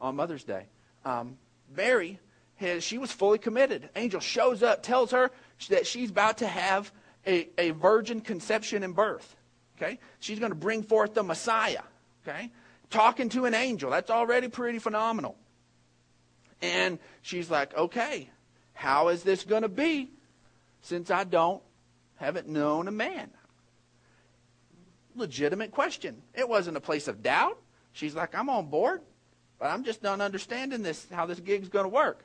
on 0.00 0.16
Mother's 0.16 0.44
Day, 0.44 0.66
um, 1.04 1.36
Mary, 1.74 2.20
has, 2.56 2.84
she 2.84 2.98
was 2.98 3.10
fully 3.10 3.38
committed. 3.38 3.88
Angel 3.96 4.20
shows 4.20 4.62
up, 4.62 4.82
tells 4.82 5.10
her 5.10 5.30
that 5.68 5.86
she's 5.86 6.10
about 6.10 6.38
to 6.38 6.46
have 6.46 6.92
a, 7.26 7.48
a 7.58 7.70
virgin 7.70 8.20
conception 8.20 8.82
and 8.82 8.94
birth. 8.94 9.36
Okay? 9.76 9.98
She's 10.20 10.38
going 10.38 10.52
to 10.52 10.56
bring 10.56 10.82
forth 10.82 11.14
the 11.14 11.22
Messiah. 11.22 11.82
Okay? 12.26 12.50
Talking 12.90 13.28
to 13.30 13.44
an 13.44 13.54
angel. 13.54 13.90
That's 13.90 14.10
already 14.10 14.48
pretty 14.48 14.78
phenomenal. 14.78 15.36
And 16.62 16.98
she's 17.22 17.50
like, 17.50 17.76
okay, 17.76 18.30
how 18.72 19.08
is 19.08 19.22
this 19.22 19.44
going 19.44 19.62
to 19.62 19.68
be 19.68 20.10
since 20.80 21.10
I 21.10 21.24
don't, 21.24 21.62
haven't 22.16 22.48
known 22.48 22.88
a 22.88 22.92
man? 22.92 23.30
Legitimate 25.14 25.70
question. 25.70 26.22
It 26.34 26.48
wasn't 26.48 26.76
a 26.76 26.80
place 26.80 27.08
of 27.08 27.22
doubt. 27.22 27.58
She's 27.92 28.14
like, 28.14 28.34
I'm 28.34 28.48
on 28.48 28.66
board, 28.66 29.00
but 29.58 29.66
I'm 29.66 29.84
just 29.84 30.02
not 30.02 30.20
understanding 30.20 30.82
this, 30.82 31.06
how 31.10 31.26
this 31.26 31.40
gig's 31.40 31.68
going 31.68 31.84
to 31.84 31.90
work. 31.90 32.24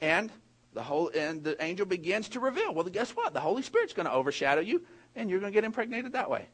And 0.00 0.30
the 0.74 0.82
whole, 0.82 1.10
and 1.16 1.42
the 1.42 1.62
angel 1.62 1.86
begins 1.86 2.28
to 2.30 2.40
reveal. 2.40 2.74
Well, 2.74 2.84
guess 2.86 3.12
what? 3.12 3.34
The 3.34 3.40
Holy 3.40 3.62
Spirit's 3.62 3.92
going 3.92 4.06
to 4.06 4.12
overshadow 4.12 4.60
you, 4.60 4.82
and 5.16 5.30
you're 5.30 5.40
going 5.40 5.52
to 5.52 5.56
get 5.56 5.64
impregnated 5.64 6.12
that 6.12 6.30
way. 6.30 6.46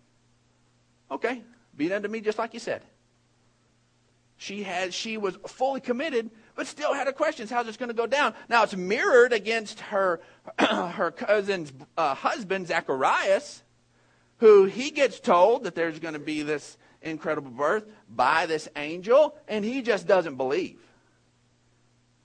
Okay, 1.15 1.43
be 1.77 1.87
it 1.87 1.93
unto 1.93 2.09
me 2.09 2.21
just 2.21 2.39
like 2.39 2.55
you 2.55 2.61
said. 2.61 2.83
She 4.37 4.65
had, 4.65 4.93
she 4.93 5.17
was 5.17 5.37
fully 5.47 5.81
committed, 5.81 6.29
but 6.57 6.67
still 6.67 6.93
had 6.93 7.07
her 7.07 7.13
questions. 7.13 7.51
How's 7.51 7.67
this 7.67 7.77
going 7.77 7.89
to 7.89 7.95
go 7.95 8.09
down? 8.09 8.35
Now 8.49 8.65
it's 8.65 8.75
mirrored 8.75 9.33
against 9.33 9.79
her, 9.79 10.21
her 10.59 11.13
cousin's 11.13 11.73
uh, 11.97 12.17
husband, 12.17 12.67
Zacharias, 12.67 13.63
who 14.39 14.65
he 14.65 14.91
gets 14.91 15.21
told 15.21 15.65
that 15.65 15.77
there's 15.77 16.01
going 16.01 16.15
to 16.15 16.21
be 16.21 16.43
this 16.43 16.77
incredible 17.01 17.53
birth 17.53 17.85
by 18.11 18.47
this 18.47 18.69
angel, 18.75 19.37
and 19.47 19.65
he 19.65 19.83
just 19.83 20.09
doesn't 20.09 20.35
believe. 20.35 20.81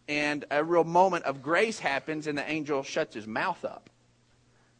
And 0.08 0.46
a 0.50 0.64
real 0.64 0.84
moment 0.84 1.26
of 1.26 1.44
grace 1.44 1.78
happens, 1.78 2.26
and 2.26 2.36
the 2.36 2.50
angel 2.50 2.82
shuts 2.82 3.14
his 3.14 3.28
mouth 3.28 3.64
up. 3.64 3.92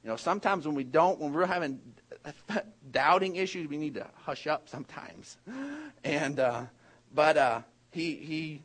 You 0.04 0.10
know, 0.10 0.16
sometimes 0.16 0.66
when 0.66 0.76
we 0.76 0.84
don't, 0.84 1.20
when 1.20 1.32
we're 1.32 1.46
having 1.46 1.80
doubting 2.92 3.36
issues, 3.36 3.68
we 3.68 3.78
need 3.78 3.96
to 3.96 4.08
hush 4.24 4.48
up 4.48 4.70
sometimes. 4.70 5.38
And 6.02 6.40
uh, 6.40 6.64
but 7.14 7.36
uh, 7.36 7.62
he 7.92 8.16
he 8.16 8.64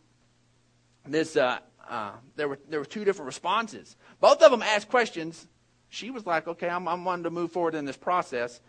this 1.04 1.37
uh, 1.37 1.58
uh, 1.88 2.12
there 2.37 2.49
were 2.49 2.58
there 2.68 2.78
were 2.78 2.87
two 2.87 3.04
different 3.04 3.26
responses. 3.26 3.96
Both 4.20 4.40
of 4.40 4.52
them 4.52 4.62
asked 4.62 4.88
questions. 4.88 5.46
She 5.88 6.11
was 6.11 6.25
like, 6.25 6.46
"Okay, 6.46 6.68
I'm 6.68 6.87
I'm 6.87 7.04
wanting 7.04 7.25
to 7.25 7.30
move 7.30 7.52
forward 7.52 7.75
in 7.75 7.84
this 7.84 7.96
process. 7.96 8.61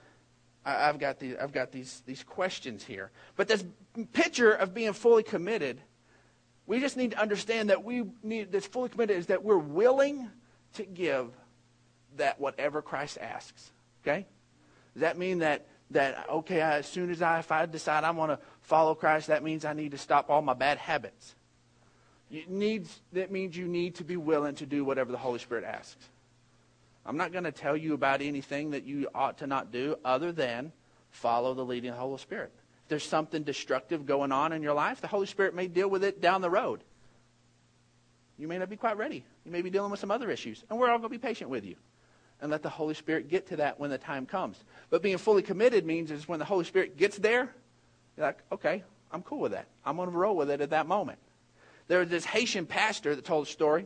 I, 0.65 0.87
have 0.87 0.99
got 0.99 1.19
these 1.19 1.35
I've 1.39 1.51
got 1.51 1.71
these 1.71 2.01
these 2.05 2.23
questions 2.23 2.83
here." 2.83 3.11
But 3.35 3.47
this 3.47 3.63
picture 4.13 4.51
of 4.51 4.73
being 4.73 4.93
fully 4.93 5.23
committed, 5.23 5.79
we 6.65 6.79
just 6.79 6.97
need 6.97 7.11
to 7.11 7.19
understand 7.19 7.69
that 7.69 7.83
we 7.83 8.03
need 8.23 8.51
this 8.51 8.65
fully 8.65 8.89
committed 8.89 9.17
is 9.17 9.27
that 9.27 9.43
we're 9.43 9.57
willing 9.57 10.29
to 10.73 10.85
give 10.85 11.29
that 12.17 12.39
whatever 12.39 12.81
Christ 12.81 13.17
asks. 13.21 13.71
Okay, 14.01 14.25
does 14.95 15.01
that 15.01 15.17
mean 15.17 15.39
that 15.39 15.67
that 15.91 16.27
okay? 16.29 16.61
As 16.61 16.87
soon 16.87 17.11
as 17.11 17.21
I 17.21 17.39
if 17.39 17.51
I 17.51 17.65
decide 17.67 18.03
I 18.03 18.11
want 18.11 18.31
to 18.31 18.39
follow 18.61 18.95
Christ, 18.95 19.27
that 19.27 19.43
means 19.43 19.65
I 19.65 19.73
need 19.73 19.91
to 19.91 19.97
stop 19.97 20.29
all 20.29 20.41
my 20.41 20.53
bad 20.53 20.79
habits. 20.79 21.35
It 22.31 22.49
needs, 22.49 23.01
that 23.13 23.31
means 23.31 23.55
you 23.55 23.67
need 23.67 23.95
to 23.95 24.03
be 24.03 24.17
willing 24.17 24.55
to 24.55 24.65
do 24.65 24.83
whatever 24.83 25.11
the 25.11 25.17
Holy 25.17 25.39
Spirit 25.39 25.63
asks. 25.63 26.09
I'm 27.05 27.17
not 27.17 27.31
going 27.31 27.43
to 27.43 27.51
tell 27.51 27.77
you 27.77 27.93
about 27.93 28.21
anything 28.21 28.71
that 28.71 28.83
you 28.83 29.07
ought 29.13 29.37
to 29.39 29.47
not 29.47 29.71
do 29.71 29.95
other 30.03 30.31
than 30.31 30.71
follow 31.11 31.53
the 31.53 31.63
leading 31.63 31.91
of 31.91 31.97
the 31.97 32.01
Holy 32.01 32.17
Spirit. 32.17 32.51
If 32.83 32.89
there's 32.89 33.03
something 33.03 33.43
destructive 33.43 34.05
going 34.05 34.31
on 34.31 34.53
in 34.53 34.63
your 34.63 34.73
life, 34.73 35.01
the 35.01 35.07
Holy 35.07 35.27
Spirit 35.27 35.53
may 35.53 35.67
deal 35.67 35.87
with 35.87 36.03
it 36.03 36.19
down 36.19 36.41
the 36.41 36.49
road. 36.49 36.83
You 38.39 38.47
may 38.47 38.57
not 38.57 38.69
be 38.69 38.75
quite 38.75 38.97
ready. 38.97 39.23
You 39.45 39.51
may 39.51 39.61
be 39.61 39.69
dealing 39.69 39.91
with 39.91 39.99
some 39.99 40.11
other 40.11 40.31
issues. 40.31 40.63
And 40.69 40.79
we're 40.79 40.89
all 40.89 40.97
going 40.97 41.09
to 41.09 41.17
be 41.17 41.19
patient 41.19 41.49
with 41.49 41.63
you. 41.63 41.75
And 42.41 42.51
let 42.51 42.61
the 42.61 42.69
Holy 42.69 42.93
Spirit 42.93 43.29
get 43.29 43.47
to 43.47 43.55
that 43.57 43.79
when 43.79 43.89
the 43.89 43.97
time 43.97 44.25
comes. 44.25 44.57
But 44.89 45.01
being 45.01 45.17
fully 45.17 45.41
committed 45.41 45.85
means 45.85 46.11
is 46.11 46.27
when 46.27 46.39
the 46.39 46.45
Holy 46.45 46.65
Spirit 46.65 46.97
gets 46.97 47.17
there, 47.17 47.53
you're 48.17 48.25
like, 48.25 48.39
okay, 48.51 48.83
I'm 49.11 49.23
cool 49.23 49.39
with 49.39 49.53
that. 49.53 49.67
I'm 49.85 49.95
going 49.95 50.11
to 50.11 50.17
roll 50.17 50.35
with 50.35 50.49
it 50.49 50.61
at 50.61 50.71
that 50.71 50.87
moment. 50.87 51.19
There 51.87 51.99
was 51.99 52.09
this 52.09 52.25
Haitian 52.25 52.65
pastor 52.65 53.15
that 53.15 53.25
told 53.25 53.47
a 53.47 53.49
story 53.49 53.85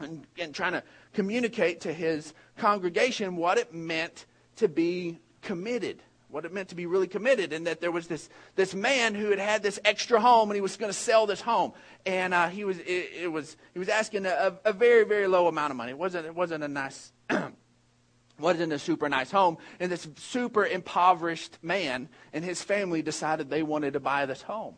and, 0.00 0.26
and 0.38 0.54
trying 0.54 0.72
to 0.72 0.82
communicate 1.12 1.80
to 1.82 1.92
his 1.92 2.34
congregation 2.56 3.36
what 3.36 3.58
it 3.58 3.72
meant 3.72 4.26
to 4.56 4.68
be 4.68 5.18
committed 5.42 6.02
what 6.30 6.44
it 6.44 6.52
meant 6.52 6.68
to 6.68 6.74
be 6.74 6.86
really 6.86 7.06
committed, 7.06 7.52
and 7.52 7.66
that 7.66 7.80
there 7.80 7.90
was 7.90 8.06
this 8.06 8.28
this 8.54 8.74
man 8.74 9.14
who 9.14 9.30
had 9.30 9.38
had 9.38 9.62
this 9.62 9.78
extra 9.84 10.20
home, 10.20 10.50
and 10.50 10.56
he 10.56 10.60
was 10.60 10.76
going 10.76 10.90
to 10.90 10.98
sell 10.98 11.26
this 11.26 11.40
home, 11.40 11.72
and 12.06 12.34
uh, 12.34 12.48
he 12.48 12.64
was 12.64 12.78
it, 12.78 13.10
it, 13.22 13.32
was 13.32 13.56
he 13.72 13.78
was 13.78 13.88
asking 13.88 14.26
a, 14.26 14.58
a, 14.64 14.72
very 14.72 15.04
very 15.04 15.26
low 15.26 15.46
amount 15.46 15.70
of 15.70 15.76
money. 15.76 15.90
It 15.90 15.98
wasn't 15.98 16.26
it 16.26 16.34
wasn't 16.34 16.64
a 16.64 16.68
nice 16.68 17.12
wasn't 18.38 18.72
a 18.72 18.78
super 18.78 19.08
nice 19.08 19.30
home, 19.30 19.58
and 19.80 19.90
this 19.90 20.06
super 20.16 20.66
impoverished 20.66 21.58
man 21.62 22.08
and 22.32 22.44
his 22.44 22.62
family 22.62 23.02
decided 23.02 23.50
they 23.50 23.62
wanted 23.62 23.94
to 23.94 24.00
buy 24.00 24.26
this 24.26 24.42
home 24.42 24.74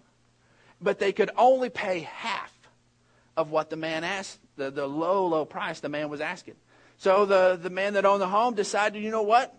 but 0.80 0.99
they 0.99 1.12
could 1.12 1.30
only 1.37 1.69
pay 1.69 2.00
half 2.00 2.52
of 3.37 3.50
what 3.50 3.71
the 3.71 3.76
man 3.76 4.04
asked, 4.04 4.38
the, 4.57 4.71
the 4.71 4.87
low, 4.87 5.26
low 5.26 5.45
price 5.45 5.80
the 5.80 5.88
man 5.88 6.09
was 6.09 6.21
asking. 6.21 6.54
So 6.99 7.25
the, 7.25 7.59
the 7.61 7.71
man 7.71 7.95
that 7.95 8.04
owned 8.04 8.21
the 8.21 8.28
home 8.28 8.54
decided, 8.54 9.02
you 9.02 9.11
know 9.11 9.23
what? 9.23 9.54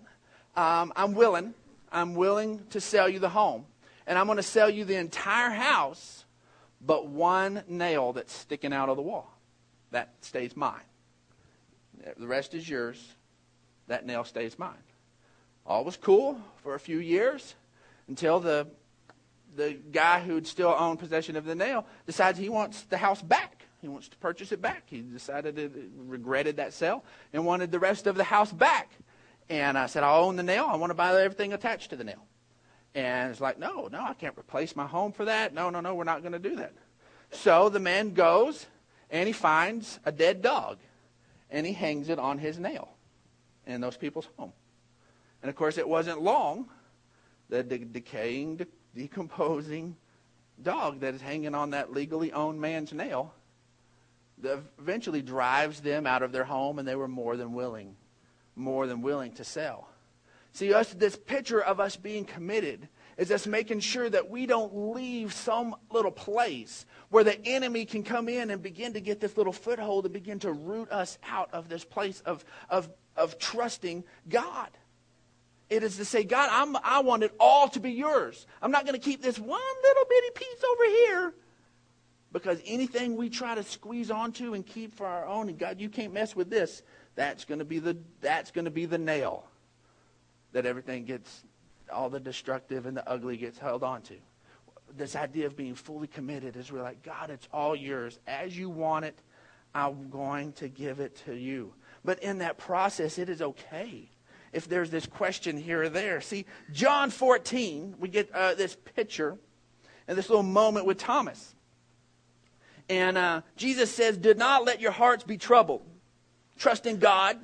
Um, 0.56 0.92
I'm 0.96 1.14
willing. 1.14 1.54
I'm 1.92 2.16
willing 2.16 2.66
to 2.70 2.80
sell 2.80 3.10
you 3.10 3.20
the 3.20 3.30
home. 3.30 3.66
And 4.08 4.18
I'm 4.18 4.26
going 4.26 4.38
to 4.38 4.44
sell 4.44 4.70
you 4.70 4.86
the 4.86 4.96
entire 4.96 5.52
house, 5.52 6.26
but 6.80 7.08
one 7.08 7.64
nail 7.68 8.14
that's 8.14 8.34
sticking 8.34 8.74
out 8.74 8.90
of 8.90 8.98
the 8.98 9.04
wall. 9.04 9.32
That 9.92 10.14
stays 10.22 10.56
mine. 10.56 10.82
The 12.18 12.28
rest 12.28 12.54
is 12.54 12.68
yours. 12.68 13.16
That 13.88 14.06
nail 14.06 14.24
stays 14.24 14.58
mine. 14.58 14.74
All 15.66 15.84
was 15.84 15.98
cool 15.98 16.42
for 16.64 16.76
a 16.76 16.80
few 16.80 17.00
years 17.00 17.56
until 18.08 18.40
the 18.40 18.68
the 19.56 19.74
guy 19.92 20.22
who'd 20.22 20.48
still 20.48 20.74
owned 20.78 21.00
possession 21.00 21.36
of 21.36 21.46
the 21.46 21.56
nail 21.56 21.86
decides 22.06 22.40
he 22.40 22.50
wants 22.50 22.84
the 22.84 22.98
house 22.98 23.22
back. 23.22 23.66
He 23.82 23.88
wants 23.88 24.08
to 24.10 24.18
purchase 24.18 24.52
it 24.52 24.62
back. 24.62 24.84
He 24.86 25.02
decided 25.02 25.56
to 25.58 25.92
regretted 25.98 26.58
that 26.58 26.74
sale 26.74 27.04
and 27.34 27.46
wanted 27.46 27.72
the 27.72 27.80
rest 27.80 28.08
of 28.08 28.16
the 28.16 28.24
house 28.24 28.52
back. 28.52 28.92
And 29.52 29.78
I 29.78 29.88
said, 29.88 30.04
I'll 30.04 30.24
own 30.24 30.38
the 30.38 30.44
nail. 30.44 30.66
I 30.70 30.78
want 30.78 30.92
to 30.92 30.96
buy 30.96 31.22
everything 31.22 31.52
attached 31.52 31.90
to 31.90 31.98
the 31.98 32.06
nail. 32.06 32.26
And 32.96 33.32
it's 33.32 33.42
like, 33.42 33.60
no, 33.60 33.90
no, 33.92 34.02
I 34.02 34.14
can't 34.14 34.38
replace 34.40 34.78
my 34.78 34.88
home 34.88 35.12
for 35.12 35.26
that. 35.26 35.54
No, 35.54 35.70
no, 35.70 35.82
no, 35.82 35.94
we're 35.94 36.06
not 36.06 36.22
going 36.22 36.32
to 36.32 36.40
do 36.40 36.56
that. 36.56 36.72
So 37.32 37.68
the 37.68 37.80
man 37.80 38.14
goes 38.14 38.66
and 39.10 39.28
he 39.28 39.34
finds 39.34 40.00
a 40.06 40.12
dead 40.12 40.42
dog 40.42 40.78
and 41.50 41.66
he 41.66 41.74
hangs 41.74 42.08
it 42.08 42.18
on 42.18 42.38
his 42.38 42.60
nail 42.60 42.94
in 43.68 43.82
those 43.82 43.98
people's 43.98 44.30
home. 44.38 44.54
And 45.42 45.50
of 45.50 45.58
course, 45.58 45.78
it 45.78 45.88
wasn't 45.88 46.22
long. 46.22 46.70
The 47.50 47.62
decaying, 47.62 48.56
de- 48.56 48.68
decomposing 48.96 49.98
dog 50.64 51.02
that 51.02 51.14
is 51.14 51.20
hanging 51.20 51.56
on 51.56 51.72
that 51.72 51.92
legally 51.92 52.32
owned 52.32 52.62
man's 52.62 52.94
nail 52.94 53.34
that 54.38 54.60
eventually 54.80 55.22
drives 55.22 55.82
them 55.82 56.08
out 56.08 56.24
of 56.24 56.32
their 56.32 56.46
home 56.46 56.80
and 56.80 56.88
they 56.88 56.96
were 56.96 57.10
more 57.10 57.36
than 57.36 57.52
willing 57.52 57.98
more 58.56 58.88
than 58.88 59.02
willing 59.02 59.32
to 59.32 59.44
sell 59.44 59.88
see 60.54 60.74
us 60.74 60.94
this 60.94 61.16
picture 61.16 61.62
of 61.62 61.80
us 61.80 61.96
being 61.96 62.26
committed 62.26 62.88
is 63.18 63.32
us 63.32 63.46
making 63.46 63.80
sure 63.80 64.10
that 64.10 64.30
we 64.30 64.46
don't 64.46 64.94
leave 64.94 65.34
some 65.34 65.76
little 65.92 66.12
place 66.12 66.86
where 67.10 67.24
the 67.24 67.46
enemy 67.46 67.86
can 67.86 68.04
come 68.04 68.28
in 68.28 68.50
and 68.50 68.62
begin 68.62 68.94
to 68.94 69.02
get 69.02 69.20
this 69.20 69.38
little 69.38 69.54
foothold 69.54 70.06
and 70.06 70.14
begin 70.14 70.40
to 70.40 70.52
root 70.52 70.92
us 70.92 71.18
out 71.28 71.50
of 71.54 71.70
this 71.70 71.84
place 71.84 72.22
of, 72.22 72.44
of, 72.70 72.90
of 73.16 73.38
trusting 73.38 74.04
god 74.28 74.70
it 75.72 75.84
is 75.84 75.96
to 75.98 76.06
say, 76.06 76.26
God, 76.26 76.50
I'm, 76.52 76.76
I 76.84 77.00
want 77.00 77.24
it 77.24 77.34
all 77.40 77.70
to 77.70 77.80
be 77.80 77.94
yours. 77.94 78.46
I'm 78.62 78.72
not 78.72 78.86
going 78.86 79.00
to 79.00 79.04
keep 79.04 79.22
this 79.22 79.40
one 79.40 79.62
little 79.84 80.04
bitty 80.10 80.30
piece 80.36 80.64
over 80.70 80.86
here 80.86 81.34
because 82.34 82.60
anything 82.66 83.16
we 83.16 83.30
try 83.30 83.56
to 83.56 83.64
squeeze 83.64 84.12
onto 84.12 84.54
and 84.54 84.66
keep 84.66 84.94
for 84.94 85.08
our 85.08 85.26
own, 85.26 85.48
and 85.48 85.58
God, 85.58 85.80
you 85.80 85.88
can't 85.88 86.12
mess 86.12 86.36
with 86.36 86.50
this. 86.50 86.84
That's 87.16 87.46
going 87.46 87.60
to 87.60 87.66
be 87.66 87.80
the 87.80 87.98
that's 88.22 88.52
going 88.52 88.66
to 88.66 88.72
be 88.72 88.86
the 88.86 88.98
nail 88.98 89.46
that 90.54 90.66
everything 90.66 91.06
gets, 91.06 91.44
all 91.92 92.10
the 92.10 92.20
destructive 92.20 92.86
and 92.86 92.96
the 92.96 93.08
ugly 93.10 93.38
gets 93.38 93.58
held 93.58 93.84
onto. 93.84 94.16
This 94.96 95.16
idea 95.16 95.46
of 95.46 95.56
being 95.56 95.76
fully 95.76 96.08
committed 96.08 96.58
is 96.58 96.72
we're 96.72 96.82
like, 96.82 97.04
God, 97.04 97.30
it's 97.30 97.48
all 97.54 97.76
yours. 97.76 98.20
As 98.28 98.58
you 98.58 98.70
want 98.70 99.06
it, 99.06 99.18
I'm 99.74 100.10
going 100.10 100.52
to 100.54 100.68
give 100.68 101.00
it 101.00 101.16
to 101.26 101.34
you. 101.34 101.74
But 102.04 102.22
in 102.22 102.40
that 102.40 102.58
process, 102.58 103.18
it 103.18 103.30
is 103.30 103.42
okay 103.42 104.10
if 104.52 104.68
there's 104.68 104.90
this 104.90 105.06
question 105.06 105.56
here 105.56 105.84
or 105.84 105.90
there. 105.90 106.20
See, 106.20 106.46
John 106.74 107.10
14, 107.10 107.96
we 108.00 108.10
get 108.10 108.30
uh, 108.34 108.54
this 108.56 108.76
picture 108.76 109.38
and 110.08 110.18
this 110.18 110.30
little 110.30 110.44
moment 110.44 110.86
with 110.86 110.98
Thomas. 110.98 111.56
And 112.90 113.18
uh, 113.18 113.42
Jesus 113.56 113.90
says, 113.90 114.18
Do 114.18 114.34
not 114.34 114.66
let 114.66 114.82
your 114.82 114.92
hearts 114.92 115.24
be 115.24 115.38
troubled. 115.38 115.84
Trust 116.58 116.86
in 116.86 116.98
God, 116.98 117.38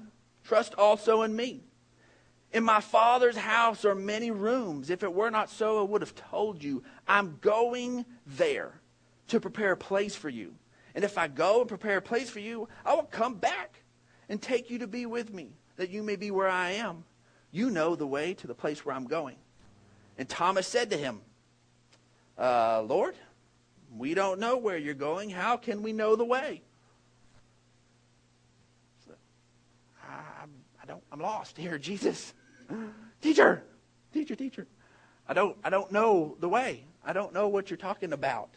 trust 0.43 0.73
also 0.75 1.23
in 1.23 1.35
me. 1.35 1.63
In 2.53 2.63
my 2.63 2.79
Father's 2.79 3.37
house 3.37 3.83
are 3.83 3.95
many 3.95 4.31
rooms. 4.31 4.89
If 4.89 5.03
it 5.03 5.13
were 5.13 5.29
not 5.29 5.49
so, 5.49 5.79
I 5.79 5.83
would 5.83 6.01
have 6.01 6.15
told 6.15 6.63
you. 6.63 6.83
I'm 7.07 7.37
going 7.41 8.05
there 8.25 8.79
to 9.27 9.39
prepare 9.39 9.73
a 9.73 9.77
place 9.77 10.15
for 10.15 10.29
you. 10.29 10.55
And 10.95 11.03
if 11.03 11.17
I 11.17 11.27
go 11.27 11.59
and 11.59 11.69
prepare 11.69 11.97
a 11.97 12.01
place 12.01 12.29
for 12.29 12.39
you, 12.39 12.67
I 12.85 12.95
will 12.95 13.03
come 13.03 13.35
back 13.35 13.81
and 14.29 14.41
take 14.41 14.69
you 14.69 14.79
to 14.79 14.87
be 14.87 15.05
with 15.05 15.33
me, 15.33 15.51
that 15.75 15.89
you 15.89 16.03
may 16.03 16.15
be 16.15 16.31
where 16.31 16.49
I 16.49 16.71
am. 16.71 17.03
You 17.51 17.69
know 17.69 17.95
the 17.95 18.07
way 18.07 18.33
to 18.35 18.47
the 18.47 18.55
place 18.55 18.85
where 18.85 18.95
I'm 18.95 19.05
going. 19.05 19.37
And 20.17 20.27
Thomas 20.27 20.67
said 20.67 20.89
to 20.89 20.97
him, 20.97 21.21
uh, 22.37 22.81
Lord, 22.81 23.15
we 23.95 24.13
don't 24.13 24.39
know 24.39 24.57
where 24.57 24.77
you're 24.77 24.93
going. 24.93 25.29
How 25.29 25.57
can 25.57 25.81
we 25.81 25.93
know 25.93 26.15
the 26.15 26.25
way? 26.25 26.61
So, 29.05 29.13
I, 30.03 30.45
I 30.76 30.76
don't, 30.87 31.03
I'm 31.11 31.19
lost 31.19 31.57
here, 31.57 31.77
Jesus. 31.77 32.33
teacher, 33.21 33.63
teacher, 34.13 34.35
teacher. 34.35 34.67
I 35.27 35.33
don't, 35.33 35.57
I 35.63 35.69
don't 35.69 35.91
know 35.91 36.35
the 36.39 36.49
way. 36.49 36.85
I 37.05 37.13
don't 37.13 37.33
know 37.33 37.47
what 37.47 37.69
you're 37.69 37.77
talking 37.77 38.13
about. 38.13 38.49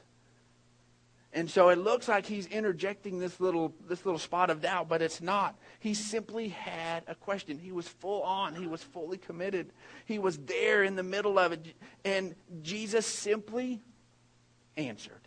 And 1.33 1.49
so 1.49 1.69
it 1.69 1.79
looks 1.79 2.09
like 2.09 2.27
he's 2.27 2.47
interjecting 2.49 3.21
this 3.21 3.39
little, 3.39 3.73
this 3.89 4.05
little 4.05 4.19
spot 4.19 4.51
of 4.51 4.63
doubt, 4.63 4.89
but 4.89 5.01
it's 5.01 5.21
not. 5.21 5.57
He 5.79 5.95
simply 5.95 6.49
had 6.49 7.05
a 7.07 7.15
question. 7.15 7.59
He 7.59 7.71
was 7.71 7.87
full 7.87 8.23
on. 8.23 8.57
He 8.57 8.67
was 8.67 8.83
fully 8.83 9.17
committed. 9.17 9.73
He 10.07 10.19
was 10.19 10.39
there 10.39 10.83
in 10.83 10.97
the 10.97 11.05
middle 11.05 11.39
of 11.39 11.53
it. 11.53 11.75
And 12.05 12.35
Jesus 12.63 13.07
simply 13.07 13.81
answered. 14.77 15.21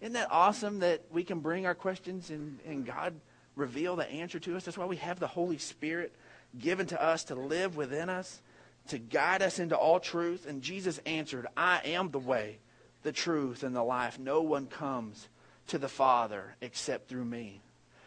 Isn't 0.00 0.14
that 0.14 0.28
awesome 0.30 0.78
that 0.78 1.02
we 1.10 1.22
can 1.22 1.40
bring 1.40 1.66
our 1.66 1.74
questions 1.74 2.30
and, 2.30 2.58
and 2.66 2.86
God 2.86 3.14
reveal 3.58 3.96
the 3.96 4.10
answer 4.10 4.38
to 4.40 4.56
us? 4.56 4.64
That's 4.64 4.78
why 4.78 4.86
we 4.86 4.96
have 4.96 5.20
the 5.20 5.26
Holy 5.26 5.58
Spirit 5.58 6.14
given 6.58 6.86
to 6.86 7.02
us 7.02 7.24
to 7.24 7.34
live 7.34 7.76
within 7.76 8.08
us, 8.08 8.40
to 8.88 8.98
guide 8.98 9.42
us 9.42 9.58
into 9.58 9.76
all 9.76 10.00
truth. 10.00 10.46
And 10.46 10.62
Jesus 10.62 10.98
answered, 11.04 11.46
I 11.56 11.80
am 11.84 12.10
the 12.10 12.18
way 12.18 12.58
the 13.02 13.12
truth, 13.12 13.62
and 13.62 13.74
the 13.74 13.82
life. 13.82 14.18
No 14.18 14.42
one 14.42 14.66
comes 14.66 15.28
to 15.68 15.78
the 15.78 15.88
Father 15.88 16.56
except 16.60 17.08
through 17.08 17.24
me. 17.24 17.60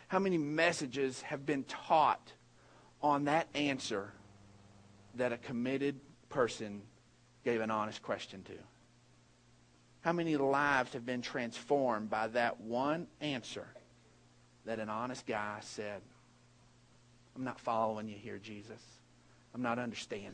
How 0.07 0.19
many 0.19 0.37
messages 0.37 1.21
have 1.21 1.45
been 1.45 1.63
taught 1.63 2.33
on 3.01 3.25
that 3.25 3.47
answer 3.55 4.11
that 5.15 5.31
a 5.31 5.37
committed 5.37 5.99
person 6.29 6.81
gave 7.45 7.61
an 7.61 7.71
honest 7.71 8.03
question 8.03 8.43
to? 8.43 8.53
How 10.01 10.13
many 10.13 10.35
lives 10.35 10.93
have 10.93 11.05
been 11.05 11.21
transformed 11.21 12.09
by 12.09 12.27
that 12.27 12.59
one 12.59 13.07
answer 13.21 13.67
that 14.65 14.79
an 14.79 14.89
honest 14.89 15.25
guy 15.25 15.57
said, 15.61 16.01
I'm 17.35 17.43
not 17.43 17.59
following 17.59 18.07
you 18.07 18.15
here, 18.15 18.37
Jesus. 18.37 18.81
I'm 19.53 19.61
not 19.61 19.79
understanding. 19.79 20.33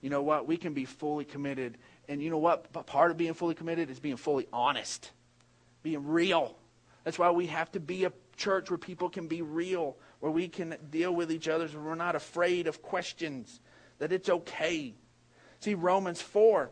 You 0.00 0.10
know 0.10 0.22
what? 0.22 0.46
We 0.48 0.56
can 0.56 0.74
be 0.74 0.84
fully 0.84 1.24
committed 1.24 1.78
and 2.08 2.20
you 2.22 2.30
know 2.30 2.38
what? 2.38 2.72
Part 2.86 3.10
of 3.10 3.16
being 3.16 3.34
fully 3.34 3.54
committed 3.54 3.90
is 3.90 4.00
being 4.00 4.16
fully 4.16 4.46
honest, 4.52 5.10
being 5.82 6.06
real. 6.08 6.56
That's 7.04 7.18
why 7.18 7.30
we 7.30 7.46
have 7.46 7.70
to 7.72 7.80
be 7.80 8.04
a 8.04 8.12
church 8.36 8.70
where 8.70 8.78
people 8.78 9.08
can 9.08 9.28
be 9.28 9.42
real, 9.42 9.96
where 10.20 10.32
we 10.32 10.48
can 10.48 10.76
deal 10.90 11.14
with 11.14 11.30
each 11.30 11.48
other, 11.48 11.66
where 11.68 11.82
we're 11.82 11.94
not 11.94 12.16
afraid 12.16 12.66
of 12.66 12.82
questions, 12.82 13.60
that 13.98 14.12
it's 14.12 14.28
okay. 14.28 14.94
See, 15.60 15.74
Romans 15.74 16.20
4, 16.20 16.70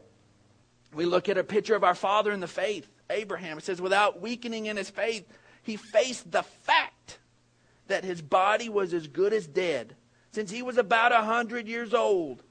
we 0.94 1.04
look 1.04 1.28
at 1.28 1.38
a 1.38 1.44
picture 1.44 1.76
of 1.76 1.84
our 1.84 1.94
father 1.94 2.32
in 2.32 2.40
the 2.40 2.48
faith, 2.48 2.88
Abraham. 3.08 3.58
It 3.58 3.64
says, 3.64 3.80
without 3.80 4.20
weakening 4.20 4.66
in 4.66 4.76
his 4.76 4.90
faith, 4.90 5.26
he 5.62 5.76
faced 5.76 6.30
the 6.30 6.42
fact 6.42 7.18
that 7.88 8.04
his 8.04 8.22
body 8.22 8.68
was 8.68 8.94
as 8.94 9.06
good 9.06 9.32
as 9.32 9.46
dead 9.46 9.96
since 10.32 10.50
he 10.50 10.62
was 10.62 10.78
about 10.78 11.12
a 11.12 11.22
hundred 11.22 11.66
years 11.66 11.92
old 11.92 12.42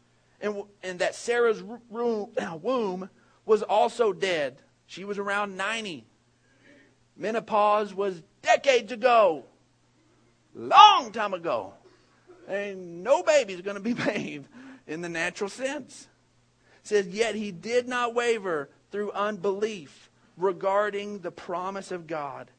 and, 0.42 0.64
and 0.84 1.00
that 1.00 1.16
Sarah's 1.16 1.62
room, 1.90 2.30
womb 2.62 3.10
was 3.46 3.64
also 3.64 4.14
dead. 4.14 4.62
She 4.86 5.04
was 5.04 5.18
around 5.18 5.56
90. 5.58 6.06
Menopause 7.18 7.94
was 7.94 8.22
decades 8.42 8.92
ago, 8.92 9.46
long 10.56 11.12
time 11.12 11.34
ago. 11.34 11.74
And 12.48 13.04
no 13.04 13.22
baby's 13.24 13.62
going 13.62 13.76
to 13.76 13.82
be 13.82 13.94
made 14.06 14.46
in 14.88 15.02
the 15.02 15.10
natural 15.10 15.50
sense. 15.50 16.08
Says, 16.84 17.08
Yet 17.08 17.36
he 17.36 17.52
did 17.52 17.88
not 17.88 18.16
waver 18.16 18.70
through 18.92 19.12
unbelief 19.12 20.10
regarding 20.38 21.20
the 21.20 21.32
promise 21.32 21.92
of 21.92 22.08
God, 22.08 22.50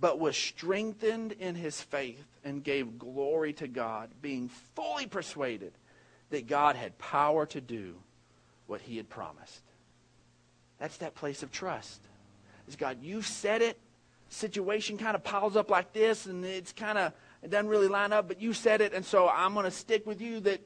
but 0.00 0.18
was 0.18 0.36
strengthened 0.36 1.32
in 1.32 1.54
his 1.54 1.80
faith 1.80 2.26
and 2.44 2.62
gave 2.62 2.98
glory 2.98 3.52
to 3.54 3.68
God, 3.68 4.10
being 4.20 4.48
fully 4.74 5.06
persuaded 5.06 5.72
that 6.30 6.46
God 6.46 6.76
had 6.76 6.98
power 6.98 7.46
to 7.46 7.60
do 7.60 7.94
what 8.66 8.80
he 8.80 8.96
had 8.96 9.08
promised. 9.08 9.62
That's 10.78 10.96
that 10.98 11.14
place 11.14 11.42
of 11.42 11.52
trust. 11.52 12.00
Is 12.66 12.76
God, 12.76 12.98
you've 13.02 13.26
said 13.26 13.62
it. 13.62 13.78
Situation 14.30 14.98
kind 14.98 15.14
of 15.14 15.22
piles 15.22 15.54
up 15.54 15.70
like 15.70 15.92
this, 15.92 16.26
and 16.26 16.44
it's 16.44 16.72
kind 16.72 16.98
of 16.98 17.12
it 17.42 17.50
doesn't 17.50 17.68
really 17.68 17.88
line 17.88 18.12
up, 18.12 18.26
but 18.26 18.40
you 18.40 18.52
said 18.52 18.80
it, 18.80 18.94
and 18.94 19.04
so 19.04 19.28
I'm 19.28 19.52
going 19.52 19.64
to 19.64 19.70
stick 19.70 20.06
with 20.06 20.20
you. 20.20 20.40
That 20.40 20.60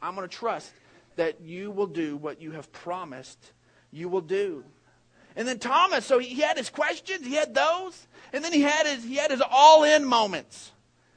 I'm 0.00 0.14
going 0.14 0.28
to 0.28 0.34
trust 0.34 0.72
that 1.16 1.42
you 1.42 1.70
will 1.70 1.86
do 1.86 2.16
what 2.16 2.40
you 2.40 2.52
have 2.52 2.72
promised 2.72 3.52
you 3.92 4.08
will 4.08 4.22
do. 4.22 4.64
And 5.36 5.48
then 5.48 5.58
Thomas, 5.58 6.04
so 6.04 6.18
he 6.18 6.40
had 6.40 6.56
his 6.56 6.70
questions, 6.70 7.26
he 7.26 7.34
had 7.34 7.54
those, 7.54 8.06
and 8.32 8.44
then 8.44 8.52
he 8.52 8.62
had 8.62 8.86
his 8.86 9.04
he 9.04 9.16
had 9.16 9.30
his 9.30 9.42
all 9.50 9.84
in 9.84 10.04
moments. 10.04 10.72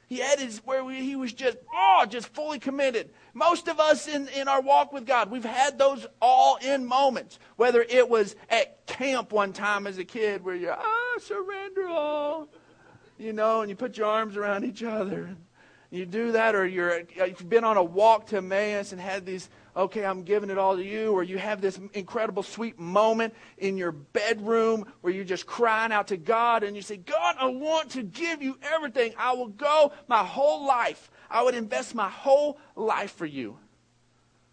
He 0.08 0.18
had 0.18 0.38
his 0.38 0.58
where 0.64 0.88
he 0.88 1.16
was 1.16 1.32
just 1.32 1.58
oh, 1.74 2.06
just 2.08 2.28
fully 2.28 2.58
committed. 2.58 3.10
Most 3.34 3.68
of 3.68 3.80
us 3.80 4.08
in, 4.08 4.28
in 4.28 4.48
our 4.48 4.62
walk 4.62 4.92
with 4.92 5.04
God, 5.04 5.30
we've 5.30 5.44
had 5.44 5.78
those 5.78 6.06
all 6.22 6.56
in 6.56 6.86
moments. 6.86 7.38
Whether 7.56 7.82
it 7.82 8.08
was 8.08 8.36
at 8.48 8.86
camp 8.86 9.32
one 9.32 9.52
time 9.52 9.86
as 9.86 9.98
a 9.98 10.04
kid 10.04 10.44
where 10.44 10.54
you're, 10.54 10.76
ah, 10.78 11.18
surrender 11.20 11.88
all, 11.88 12.48
you 13.18 13.32
know, 13.32 13.60
and 13.60 13.68
you 13.68 13.76
put 13.76 13.96
your 13.96 14.06
arms 14.06 14.36
around 14.36 14.64
each 14.64 14.82
other. 14.82 15.24
And 15.24 15.36
you 15.90 16.06
do 16.06 16.32
that, 16.32 16.54
or 16.54 16.66
you're, 16.66 17.02
you've 17.16 17.48
been 17.48 17.64
on 17.64 17.76
a 17.76 17.84
walk 17.84 18.28
to 18.28 18.38
Emmaus 18.38 18.92
and 18.92 19.00
had 19.00 19.26
these, 19.26 19.48
okay, 19.76 20.04
I'm 20.04 20.22
giving 20.22 20.48
it 20.48 20.56
all 20.56 20.76
to 20.76 20.84
you, 20.84 21.12
or 21.12 21.22
you 21.22 21.36
have 21.36 21.60
this 21.60 21.78
incredible 21.92 22.42
sweet 22.42 22.78
moment 22.78 23.34
in 23.58 23.76
your 23.76 23.92
bedroom 23.92 24.86
where 25.02 25.12
you're 25.12 25.24
just 25.24 25.46
crying 25.46 25.92
out 25.92 26.08
to 26.08 26.16
God 26.16 26.62
and 26.62 26.74
you 26.74 26.82
say, 26.82 26.96
God, 26.96 27.36
I 27.38 27.46
want 27.46 27.90
to 27.90 28.02
give 28.02 28.42
you 28.42 28.58
everything. 28.62 29.12
I 29.18 29.34
will 29.34 29.48
go 29.48 29.92
my 30.08 30.24
whole 30.24 30.66
life. 30.66 31.10
I 31.30 31.42
would 31.42 31.54
invest 31.54 31.94
my 31.94 32.08
whole 32.08 32.58
life 32.74 33.14
for 33.14 33.26
you. 33.26 33.58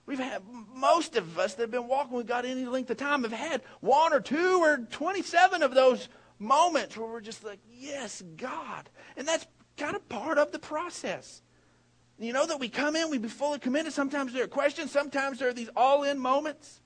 We've 0.05 0.19
had, 0.19 0.41
most 0.75 1.15
of 1.15 1.39
us 1.39 1.53
that 1.53 1.63
have 1.63 1.71
been 1.71 1.87
walking 1.87 2.17
with 2.17 2.27
God 2.27 2.45
any 2.45 2.65
length 2.65 2.89
of 2.89 2.97
time 2.97 3.23
have 3.23 3.31
had 3.31 3.61
one 3.79 4.11
or 4.13 4.19
two 4.19 4.61
or 4.61 4.79
27 4.91 5.63
of 5.63 5.73
those 5.73 6.09
moments 6.39 6.97
where 6.97 7.07
we're 7.07 7.21
just 7.21 7.45
like, 7.45 7.59
yes, 7.71 8.21
God. 8.35 8.89
And 9.15 9.25
that's 9.25 9.47
kind 9.77 9.95
of 9.95 10.07
part 10.09 10.37
of 10.37 10.51
the 10.51 10.59
process. 10.59 11.41
You 12.23 12.33
know 12.33 12.45
that 12.45 12.59
we 12.59 12.69
come 12.69 12.95
in, 12.95 13.09
we 13.09 13.17
be 13.17 13.27
fully 13.27 13.59
committed. 13.59 13.91
Sometimes 13.93 14.33
there 14.33 14.43
are 14.43 14.47
questions, 14.47 14.91
sometimes 14.91 15.39
there 15.39 15.49
are 15.49 15.53
these 15.53 15.69
all 15.75 16.03
in 16.03 16.17
moments. 16.17 16.81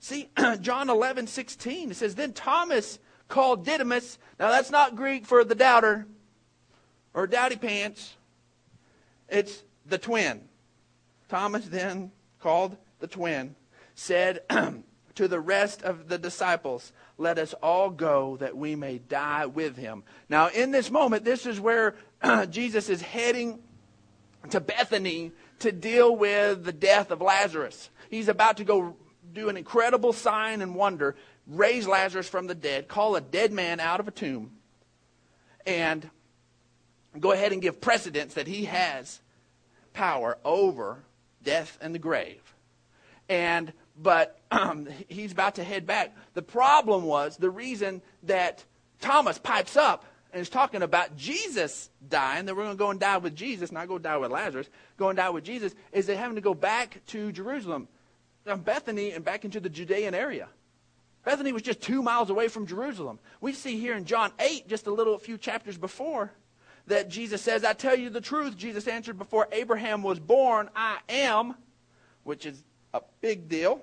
See, 0.00 0.28
John 0.60 0.90
11, 0.90 1.26
16, 1.26 1.90
it 1.90 1.96
says, 1.96 2.14
Then 2.14 2.32
Thomas 2.32 2.98
called 3.28 3.64
Didymus. 3.64 4.18
Now 4.38 4.50
that's 4.50 4.70
not 4.70 4.96
Greek 4.96 5.26
for 5.26 5.44
the 5.44 5.54
doubter 5.54 6.06
or 7.12 7.26
doubty 7.26 7.56
pants. 7.56 8.14
It's 9.28 9.62
the 9.86 9.98
twin. 9.98 10.42
Thomas 11.28 11.64
then 11.66 12.12
called 12.40 12.76
the 13.00 13.06
twin, 13.06 13.56
said 13.94 14.42
to 15.14 15.28
the 15.28 15.40
rest 15.40 15.82
of 15.82 16.08
the 16.08 16.18
disciples, 16.18 16.92
Let 17.18 17.38
us 17.38 17.54
all 17.54 17.90
go 17.90 18.36
that 18.38 18.56
we 18.56 18.76
may 18.76 18.98
die 18.98 19.46
with 19.46 19.76
him. 19.76 20.04
Now, 20.28 20.48
in 20.48 20.70
this 20.70 20.90
moment, 20.90 21.24
this 21.24 21.46
is 21.46 21.60
where 21.60 21.94
Jesus 22.50 22.88
is 22.88 23.02
heading 23.02 23.58
to 24.50 24.60
Bethany 24.60 25.32
to 25.60 25.72
deal 25.72 26.14
with 26.14 26.64
the 26.64 26.72
death 26.72 27.10
of 27.10 27.20
Lazarus. 27.20 27.90
He's 28.10 28.28
about 28.28 28.58
to 28.58 28.64
go 28.64 28.96
do 29.32 29.48
an 29.48 29.56
incredible 29.56 30.12
sign 30.12 30.62
and 30.62 30.74
wonder, 30.74 31.16
raise 31.46 31.86
Lazarus 31.86 32.28
from 32.28 32.46
the 32.46 32.54
dead, 32.54 32.88
call 32.88 33.16
a 33.16 33.20
dead 33.20 33.52
man 33.52 33.80
out 33.80 34.00
of 34.00 34.08
a 34.08 34.10
tomb, 34.10 34.52
and 35.66 36.08
go 37.18 37.32
ahead 37.32 37.52
and 37.52 37.62
give 37.62 37.80
precedence 37.80 38.34
that 38.34 38.46
he 38.46 38.66
has 38.66 39.20
power 39.92 40.38
over 40.44 40.98
death 41.42 41.78
and 41.80 41.94
the 41.94 41.98
grave. 41.98 42.54
And 43.28 43.72
but 43.96 44.40
um, 44.50 44.88
he's 45.08 45.32
about 45.32 45.56
to 45.56 45.64
head 45.64 45.86
back. 45.86 46.14
The 46.34 46.42
problem 46.42 47.04
was 47.04 47.36
the 47.36 47.50
reason 47.50 48.02
that 48.24 48.64
Thomas 49.00 49.38
pipes 49.38 49.76
up 49.76 50.04
and 50.34 50.40
it's 50.40 50.50
talking 50.50 50.82
about 50.82 51.16
Jesus 51.16 51.90
dying, 52.08 52.46
that 52.46 52.56
we're 52.56 52.64
going 52.64 52.76
to 52.76 52.78
go 52.78 52.90
and 52.90 52.98
die 52.98 53.18
with 53.18 53.36
Jesus, 53.36 53.70
not 53.70 53.86
go 53.86 53.98
die 53.98 54.16
with 54.16 54.32
Lazarus, 54.32 54.68
go 54.96 55.08
and 55.08 55.16
die 55.16 55.30
with 55.30 55.44
Jesus, 55.44 55.72
is 55.92 56.06
they 56.06 56.16
having 56.16 56.34
to 56.34 56.40
go 56.40 56.54
back 56.54 57.00
to 57.06 57.30
Jerusalem, 57.30 57.86
from 58.44 58.62
Bethany 58.62 59.12
and 59.12 59.24
back 59.24 59.44
into 59.44 59.60
the 59.60 59.68
Judean 59.68 60.12
area. 60.12 60.48
Bethany 61.24 61.52
was 61.52 61.62
just 61.62 61.80
two 61.80 62.02
miles 62.02 62.30
away 62.30 62.48
from 62.48 62.66
Jerusalem. 62.66 63.20
We 63.40 63.52
see 63.52 63.78
here 63.78 63.94
in 63.94 64.06
John 64.06 64.32
8, 64.40 64.66
just 64.66 64.88
a 64.88 64.90
little 64.90 65.14
a 65.14 65.20
few 65.20 65.38
chapters 65.38 65.78
before, 65.78 66.32
that 66.88 67.08
Jesus 67.08 67.40
says, 67.40 67.64
I 67.64 67.72
tell 67.72 67.96
you 67.96 68.10
the 68.10 68.20
truth. 68.20 68.56
Jesus 68.56 68.88
answered, 68.88 69.16
Before 69.16 69.46
Abraham 69.52 70.02
was 70.02 70.18
born, 70.18 70.68
I 70.74 70.98
am, 71.08 71.54
which 72.24 72.44
is 72.44 72.60
a 72.92 73.02
big 73.20 73.48
deal. 73.48 73.80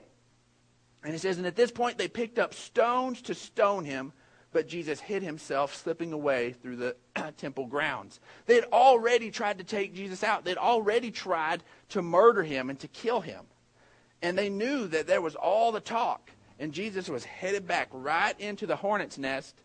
And 1.02 1.14
he 1.14 1.18
says, 1.18 1.38
And 1.38 1.48
at 1.48 1.56
this 1.56 1.72
point, 1.72 1.98
they 1.98 2.10
picked 2.10 2.40
up 2.40 2.54
stones 2.54 3.22
to 3.22 3.34
stone 3.34 3.86
him, 3.86 4.12
but 4.52 4.68
Jesus 4.68 5.00
hid 5.00 5.24
himself, 5.24 5.76
slipping 5.76 6.14
away 6.14 6.52
through 6.52 6.76
the 6.76 6.96
temple 7.38 7.68
grounds. 7.68 8.20
They 8.46 8.56
had 8.56 8.66
already 8.66 9.32
tried 9.32 9.60
to 9.60 9.64
take 9.64 9.94
Jesus 9.94 10.24
out, 10.24 10.44
they'd 10.44 10.58
already 10.58 11.12
tried 11.12 11.64
to 11.90 12.02
murder 12.02 12.44
him 12.44 12.70
and 12.70 12.80
to 12.80 12.88
kill 12.88 13.22
him. 13.22 13.46
And 14.22 14.38
they 14.38 14.50
knew 14.50 14.88
that 14.88 15.08
there 15.08 15.22
was 15.22 15.36
all 15.36 15.72
the 15.72 15.80
talk. 15.80 16.32
And 16.60 16.74
Jesus 16.74 17.10
was 17.10 17.26
headed 17.26 17.68
back 17.68 17.90
right 17.92 18.40
into 18.40 18.68
the 18.68 18.76
hornet's 18.76 19.18
nest. 19.18 19.56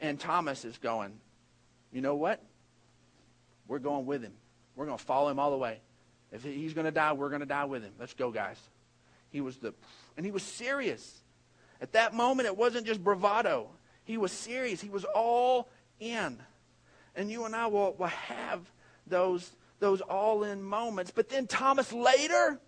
And 0.00 0.20
Thomas 0.20 0.64
is 0.64 0.78
going, 0.78 1.18
You 1.92 2.02
know 2.02 2.14
what? 2.14 2.40
We're 3.66 3.80
going 3.80 4.06
with 4.06 4.22
him. 4.22 4.34
We're 4.76 4.86
going 4.86 4.98
to 4.98 5.04
follow 5.04 5.28
him 5.28 5.40
all 5.40 5.50
the 5.50 5.56
way. 5.56 5.80
If 6.30 6.44
he's 6.44 6.74
going 6.74 6.84
to 6.84 6.92
die, 6.92 7.14
we're 7.14 7.30
going 7.30 7.40
to 7.40 7.46
die 7.46 7.64
with 7.64 7.82
him. 7.82 7.92
Let's 7.98 8.14
go, 8.14 8.30
guys. 8.30 8.60
He 9.30 9.40
was 9.40 9.56
the, 9.56 9.74
and 10.16 10.24
he 10.24 10.30
was 10.30 10.42
serious. 10.42 11.22
At 11.80 11.92
that 11.92 12.14
moment, 12.14 12.46
it 12.46 12.56
wasn't 12.56 12.86
just 12.86 13.02
bravado. 13.02 13.68
He 14.06 14.16
was 14.16 14.32
serious. 14.32 14.80
He 14.80 14.88
was 14.88 15.04
all 15.04 15.68
in. 16.00 16.38
And 17.16 17.30
you 17.30 17.44
and 17.44 17.54
I 17.54 17.66
will, 17.66 17.94
will 17.98 18.06
have 18.06 18.60
those, 19.06 19.50
those 19.80 20.00
all 20.00 20.44
in 20.44 20.62
moments. 20.62 21.10
But 21.10 21.28
then 21.28 21.46
Thomas 21.46 21.92
later 21.92 22.60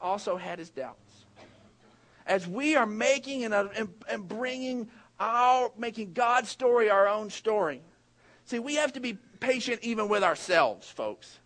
also 0.00 0.36
had 0.36 0.58
his 0.58 0.70
doubts. 0.70 1.24
As 2.26 2.46
we 2.46 2.76
are 2.76 2.84
making 2.84 3.44
and, 3.44 3.54
uh, 3.54 3.68
and, 3.76 3.88
and 4.10 4.28
bringing 4.28 4.90
our, 5.20 5.70
making 5.78 6.12
God's 6.12 6.48
story 6.48 6.90
our 6.90 7.08
own 7.08 7.30
story. 7.30 7.80
See, 8.44 8.58
we 8.58 8.74
have 8.74 8.92
to 8.94 9.00
be 9.00 9.16
patient 9.40 9.80
even 9.82 10.08
with 10.08 10.24
ourselves, 10.24 10.88
folks. 10.88 11.38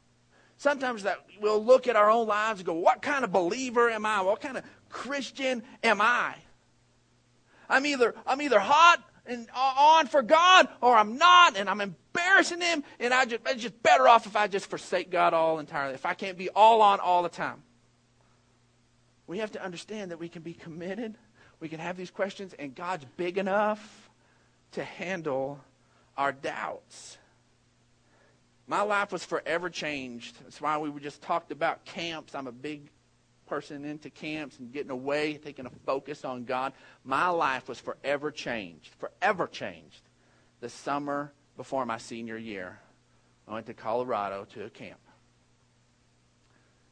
Sometimes 0.57 1.03
that 1.03 1.19
we'll 1.41 1.63
look 1.63 1.89
at 1.89 1.97
our 1.97 2.11
own 2.11 2.27
lives 2.27 2.61
and 2.61 2.67
go, 2.67 2.75
what 2.75 3.03
kind 3.03 3.23
of 3.23 3.33
believer 3.33 3.91
am 3.91 4.07
I? 4.07 4.23
What 4.23 4.41
kind 4.41 4.57
of 4.57 4.65
Christian 4.89 5.63
am 5.83 6.01
I? 6.01 6.37
I'm 7.73 7.87
either, 7.87 8.15
I'm 8.27 8.43
either 8.43 8.61
hot 8.61 9.03
and 9.25 9.49
uh, 9.55 9.75
on 9.77 10.07
for 10.07 10.23
God 10.23 10.69
or 10.83 10.95
I'm 10.95 11.17
not 11.17 11.57
and 11.57 11.69
I'm 11.71 11.81
embarrassing 11.81 12.61
him 12.61 12.85
and 13.01 13.15
I 13.15 13.25
just, 13.25 13.41
it's 13.47 13.63
just 13.63 13.83
better 13.83 14.07
off 14.07 14.27
if 14.27 14.37
I 14.37 14.47
just 14.47 14.67
forsake 14.67 15.11
God 15.11 15.33
all 15.33 15.59
entirely. 15.59 15.95
If 15.95 16.05
I 16.05 16.13
can't 16.13 16.37
be 16.37 16.51
all 16.51 16.83
on 16.83 17.01
all 17.01 17.23
the 17.23 17.31
time. 17.31 17.63
We 19.27 19.39
have 19.39 19.53
to 19.53 19.65
understand 19.65 20.11
that 20.11 20.19
we 20.19 20.29
can 20.29 20.43
be 20.43 20.53
committed. 20.53 21.17
We 21.61 21.69
can 21.71 21.81
have 21.81 21.97
these 21.97 22.11
questions 22.11 22.55
and 22.59 22.75
God's 22.75 23.07
big 23.17 23.39
enough 23.39 24.11
to 24.73 24.85
handle 24.85 25.59
our 26.17 26.33
doubts. 26.33 27.17
My 28.67 28.83
life 28.83 29.13
was 29.13 29.25
forever 29.25 29.71
changed. 29.71 30.37
That's 30.43 30.61
why 30.61 30.77
we 30.77 31.01
just 31.01 31.23
talked 31.23 31.53
about 31.53 31.85
camps. 31.87 32.35
I'm 32.35 32.47
a 32.47 32.53
big 32.53 32.91
person 33.47 33.85
into 33.85 34.11
camps 34.11 34.59
and 34.59 34.73
getting 34.73 34.91
away, 34.91 35.35
taking 35.35 35.67
a 35.67 35.71
focus 35.85 36.25
on 36.25 36.45
God. 36.45 36.73
My 37.05 37.29
life 37.29 37.69
was 37.69 37.81
forever 37.81 38.31
changed, 38.31 38.95
forever 38.99 39.47
changed. 39.47 40.03
The 40.61 40.69
summer 40.69 41.33
before 41.57 41.85
my 41.85 41.99
senior 41.99 42.37
year, 42.37 42.79
I 43.49 43.55
went 43.55 43.67
to 43.67 43.75
Colorado 43.75 44.47
to 44.55 44.65
a 44.65 44.71
camp. 44.71 45.01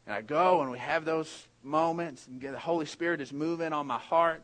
And 0.07 0.15
I 0.15 0.23
go 0.23 0.61
and 0.61 0.71
we 0.71 0.79
have 0.79 1.05
those 1.05 1.47
moments, 1.63 2.27
and 2.27 2.41
the 2.41 2.59
Holy 2.59 2.87
Spirit 2.87 3.21
is 3.21 3.33
moving 3.33 3.73
on 3.73 3.87
my 3.87 3.99
heart. 3.99 4.43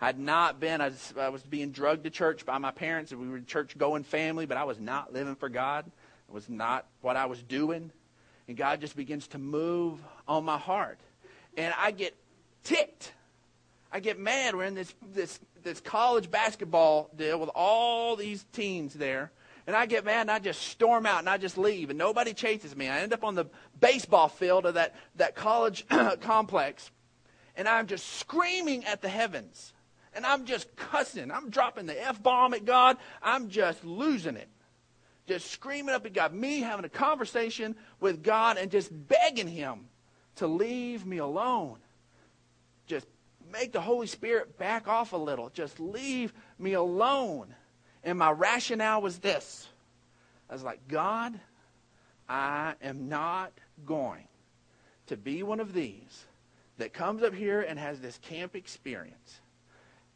I'd 0.00 0.18
not 0.18 0.58
been, 0.58 0.80
I 0.80 0.88
was, 0.88 1.14
I 1.18 1.28
was 1.28 1.42
being 1.42 1.70
drugged 1.70 2.04
to 2.04 2.10
church 2.10 2.44
by 2.44 2.58
my 2.58 2.72
parents, 2.72 3.12
and 3.12 3.20
we 3.20 3.28
were 3.28 3.36
a 3.36 3.42
church 3.42 3.78
going 3.78 4.02
family, 4.02 4.46
but 4.46 4.56
I 4.56 4.64
was 4.64 4.80
not 4.80 5.12
living 5.12 5.36
for 5.36 5.48
God. 5.48 5.86
It 6.28 6.34
was 6.34 6.48
not 6.48 6.86
what 7.00 7.16
I 7.16 7.26
was 7.26 7.42
doing. 7.42 7.92
And 8.48 8.56
God 8.56 8.80
just 8.80 8.96
begins 8.96 9.28
to 9.28 9.38
move 9.38 10.00
on 10.26 10.44
my 10.44 10.58
heart. 10.58 10.98
And 11.56 11.74
I 11.78 11.90
get 11.90 12.16
ticked. 12.64 13.12
I 13.92 14.00
get 14.00 14.18
mad. 14.18 14.54
We're 14.54 14.64
in 14.64 14.74
this, 14.74 14.94
this, 15.12 15.38
this 15.62 15.80
college 15.80 16.30
basketball 16.30 17.10
deal 17.16 17.38
with 17.38 17.50
all 17.54 18.16
these 18.16 18.44
teens 18.52 18.94
there. 18.94 19.30
And 19.66 19.76
I 19.76 19.86
get 19.86 20.04
mad 20.04 20.22
and 20.22 20.30
I 20.30 20.38
just 20.38 20.62
storm 20.62 21.06
out 21.06 21.20
and 21.20 21.28
I 21.28 21.38
just 21.38 21.56
leave. 21.56 21.90
And 21.90 21.98
nobody 21.98 22.32
chases 22.34 22.74
me. 22.74 22.88
I 22.88 23.00
end 23.00 23.12
up 23.12 23.22
on 23.22 23.34
the 23.34 23.46
baseball 23.80 24.28
field 24.28 24.66
of 24.66 24.74
that, 24.74 24.94
that 25.16 25.36
college 25.36 25.86
complex. 26.20 26.90
And 27.56 27.68
I'm 27.68 27.86
just 27.86 28.18
screaming 28.18 28.84
at 28.84 29.02
the 29.02 29.08
heavens. 29.08 29.72
And 30.14 30.26
I'm 30.26 30.46
just 30.46 30.74
cussing. 30.76 31.30
I'm 31.30 31.50
dropping 31.50 31.86
the 31.86 32.06
F 32.06 32.22
bomb 32.22 32.54
at 32.54 32.64
God. 32.64 32.96
I'm 33.22 33.48
just 33.48 33.84
losing 33.84 34.36
it. 34.36 34.48
Just 35.26 35.50
screaming 35.50 35.94
up 35.94 36.04
at 36.04 36.12
God. 36.12 36.34
Me 36.34 36.60
having 36.60 36.84
a 36.84 36.90
conversation 36.90 37.76
with 38.00 38.22
God 38.22 38.56
and 38.56 38.70
just 38.70 38.90
begging 39.08 39.48
Him 39.48 39.86
to 40.36 40.46
leave 40.46 41.04
me 41.06 41.18
alone. 41.18 41.78
Just 42.86 43.06
make 43.52 43.72
the 43.72 43.80
Holy 43.80 44.06
Spirit 44.06 44.58
back 44.58 44.88
off 44.88 45.12
a 45.12 45.16
little. 45.16 45.50
Just 45.50 45.78
leave 45.78 46.32
me 46.58 46.72
alone. 46.72 47.54
And 48.04 48.18
my 48.18 48.30
rationale 48.30 49.02
was 49.02 49.18
this 49.18 49.68
I 50.50 50.54
was 50.54 50.62
like, 50.62 50.86
God, 50.88 51.38
I 52.28 52.74
am 52.82 53.08
not 53.08 53.52
going 53.86 54.24
to 55.06 55.16
be 55.16 55.42
one 55.42 55.60
of 55.60 55.72
these 55.72 56.26
that 56.78 56.92
comes 56.92 57.22
up 57.22 57.34
here 57.34 57.60
and 57.60 57.78
has 57.78 58.00
this 58.00 58.18
camp 58.18 58.54
experience 58.54 59.40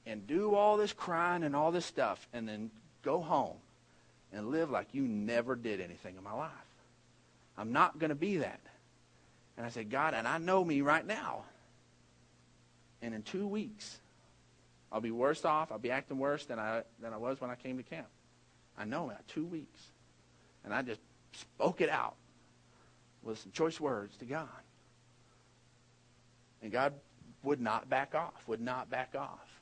and 0.05 0.27
do 0.27 0.55
all 0.55 0.77
this 0.77 0.93
crying 0.93 1.43
and 1.43 1.57
all 1.57 1.71
this 1.71 1.87
stuff 1.87 2.29
and 2.33 2.49
then 2.49 2.71
go 3.03 3.21
home 3.21 3.57
and 4.33 4.51
live 4.51 4.71
like 4.71 4.89
you 4.93 5.03
never 5.03 5.57
did 5.57 5.81
anything 5.81 6.17
in 6.17 6.23
my 6.23 6.33
life. 6.33 6.51
I'm 7.57 7.73
not 7.73 7.99
going 7.99 8.11
to 8.11 8.15
be 8.15 8.39
that. 8.39 8.61
And 9.57 9.65
I 9.65 9.71
said, 9.71 9.91
God, 9.91 10.15
and 10.15 10.29
I 10.29 10.39
know 10.39 10.65
me 10.65 10.81
right 10.81 11.07
now. 11.07 11.45
And 13.03 13.15
in 13.15 13.23
two 13.23 13.47
weeks, 13.47 13.99
I'll 14.93 15.01
be 15.01 15.11
worse 15.11 15.45
off. 15.45 15.73
I'll 15.73 15.79
be 15.79 15.91
acting 15.91 16.19
worse 16.19 16.45
than 16.47 16.59
I, 16.59 16.83
than 17.01 17.13
I 17.13 17.17
was 17.17 17.41
when 17.41 17.51
I 17.51 17.55
came 17.55 17.77
to 17.77 17.83
camp. 17.83 18.09
I 18.79 18.85
know 18.85 19.09
that. 19.09 19.27
Two 19.29 19.47
weeks. 19.47 19.81
And 20.65 20.75
I 20.75 20.83
just 20.83 21.01
spoke 21.33 21.81
it 21.81 21.89
out 21.89 22.17
with 23.23 23.39
some 23.39 23.53
choice 23.53 23.81
words 23.81 24.17
to 24.19 24.25
God. 24.25 24.49
And 26.63 26.73
God 26.73 26.95
would 27.43 27.61
not 27.61 27.89
back 27.89 28.15
off, 28.15 28.47
would 28.47 28.61
not 28.61 28.91
back 28.91 29.15
off. 29.17 29.61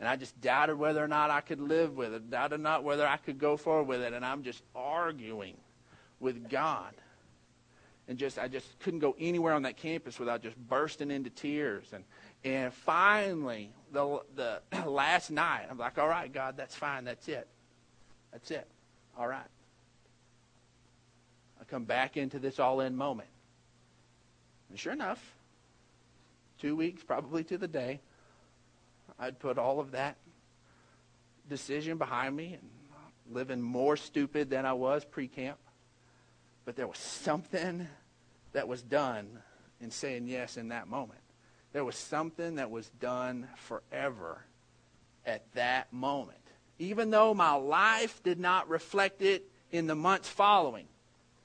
And 0.00 0.08
I 0.08 0.16
just 0.16 0.40
doubted 0.40 0.76
whether 0.76 1.02
or 1.02 1.08
not 1.08 1.30
I 1.30 1.40
could 1.40 1.60
live 1.60 1.96
with 1.96 2.12
it, 2.12 2.28
doubted 2.30 2.60
not 2.60 2.82
whether 2.82 3.06
I 3.06 3.18
could 3.18 3.38
go 3.38 3.56
forward 3.56 3.86
with 3.86 4.02
it. 4.02 4.12
And 4.12 4.24
I'm 4.24 4.42
just 4.42 4.62
arguing 4.74 5.56
with 6.18 6.48
God. 6.48 6.92
And 8.08 8.18
just 8.18 8.38
I 8.38 8.48
just 8.48 8.78
couldn't 8.80 9.00
go 9.00 9.14
anywhere 9.18 9.54
on 9.54 9.62
that 9.62 9.76
campus 9.76 10.18
without 10.18 10.42
just 10.42 10.56
bursting 10.68 11.10
into 11.10 11.30
tears. 11.30 11.86
And 11.92 12.04
and 12.44 12.74
finally, 12.74 13.70
the 13.92 14.20
the 14.34 14.60
last 14.86 15.30
night, 15.30 15.66
I'm 15.70 15.78
like, 15.78 15.98
all 15.98 16.08
right, 16.08 16.32
God, 16.32 16.56
that's 16.56 16.74
fine, 16.74 17.04
that's 17.04 17.28
it. 17.28 17.46
That's 18.32 18.50
it. 18.50 18.66
All 19.16 19.28
right. 19.28 19.46
I 21.60 21.64
come 21.64 21.84
back 21.84 22.16
into 22.16 22.38
this 22.38 22.58
all 22.58 22.80
in 22.80 22.96
moment. 22.96 23.28
And 24.68 24.78
sure 24.78 24.92
enough, 24.92 25.22
two 26.58 26.74
weeks 26.74 27.04
probably 27.04 27.44
to 27.44 27.58
the 27.58 27.68
day, 27.68 28.00
I'd 29.18 29.38
put 29.38 29.58
all 29.58 29.78
of 29.78 29.92
that 29.92 30.16
decision 31.48 31.98
behind 31.98 32.34
me 32.34 32.54
and 32.54 32.70
living 33.30 33.60
more 33.60 33.96
stupid 33.96 34.50
than 34.50 34.66
I 34.66 34.72
was 34.72 35.04
pre 35.04 35.28
camp. 35.28 35.58
But 36.64 36.76
there 36.76 36.86
was 36.86 36.98
something 36.98 37.88
that 38.52 38.68
was 38.68 38.82
done 38.82 39.40
in 39.80 39.90
saying 39.90 40.26
yes 40.26 40.56
in 40.56 40.68
that 40.68 40.88
moment. 40.88 41.20
There 41.72 41.84
was 41.84 41.96
something 41.96 42.56
that 42.56 42.70
was 42.70 42.90
done 43.00 43.48
forever 43.56 44.44
at 45.26 45.50
that 45.54 45.92
moment. 45.92 46.38
Even 46.78 47.10
though 47.10 47.34
my 47.34 47.54
life 47.54 48.22
did 48.22 48.38
not 48.38 48.68
reflect 48.68 49.22
it 49.22 49.48
in 49.70 49.86
the 49.86 49.94
months 49.94 50.28
following. 50.28 50.86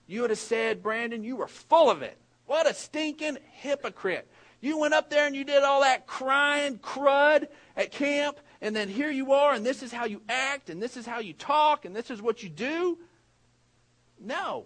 You 0.05 0.21
would 0.21 0.29
have 0.29 0.39
said, 0.39 0.83
Brandon, 0.83 1.23
you 1.23 1.35
were 1.35 1.47
full 1.47 1.89
of 1.89 2.01
it. 2.01 2.17
What 2.45 2.69
a 2.69 2.73
stinking 2.73 3.37
hypocrite. 3.51 4.27
You 4.61 4.79
went 4.79 4.93
up 4.93 5.09
there 5.09 5.27
and 5.27 5.35
you 5.35 5.43
did 5.43 5.63
all 5.63 5.81
that 5.81 6.07
crying 6.07 6.79
crud 6.79 7.47
at 7.75 7.91
camp, 7.91 8.39
and 8.61 8.75
then 8.75 8.89
here 8.89 9.11
you 9.11 9.33
are, 9.33 9.53
and 9.53 9.65
this 9.65 9.83
is 9.83 9.91
how 9.91 10.05
you 10.05 10.21
act, 10.27 10.69
and 10.69 10.81
this 10.81 10.97
is 10.97 11.05
how 11.05 11.19
you 11.19 11.33
talk, 11.33 11.85
and 11.85 11.95
this 11.95 12.09
is 12.09 12.21
what 12.21 12.41
you 12.41 12.49
do. 12.49 12.97
No. 14.19 14.65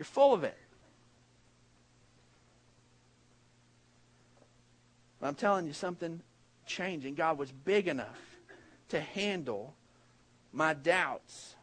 You're 0.00 0.06
full 0.06 0.32
of 0.32 0.44
it. 0.44 0.56
But 5.20 5.26
I'm 5.26 5.34
telling 5.34 5.66
you 5.66 5.74
something 5.74 6.22
changing. 6.64 7.16
God 7.16 7.36
was 7.36 7.52
big 7.52 7.86
enough 7.86 8.18
to 8.88 8.98
handle 8.98 9.74
my 10.54 10.72
doubts. 10.72 11.54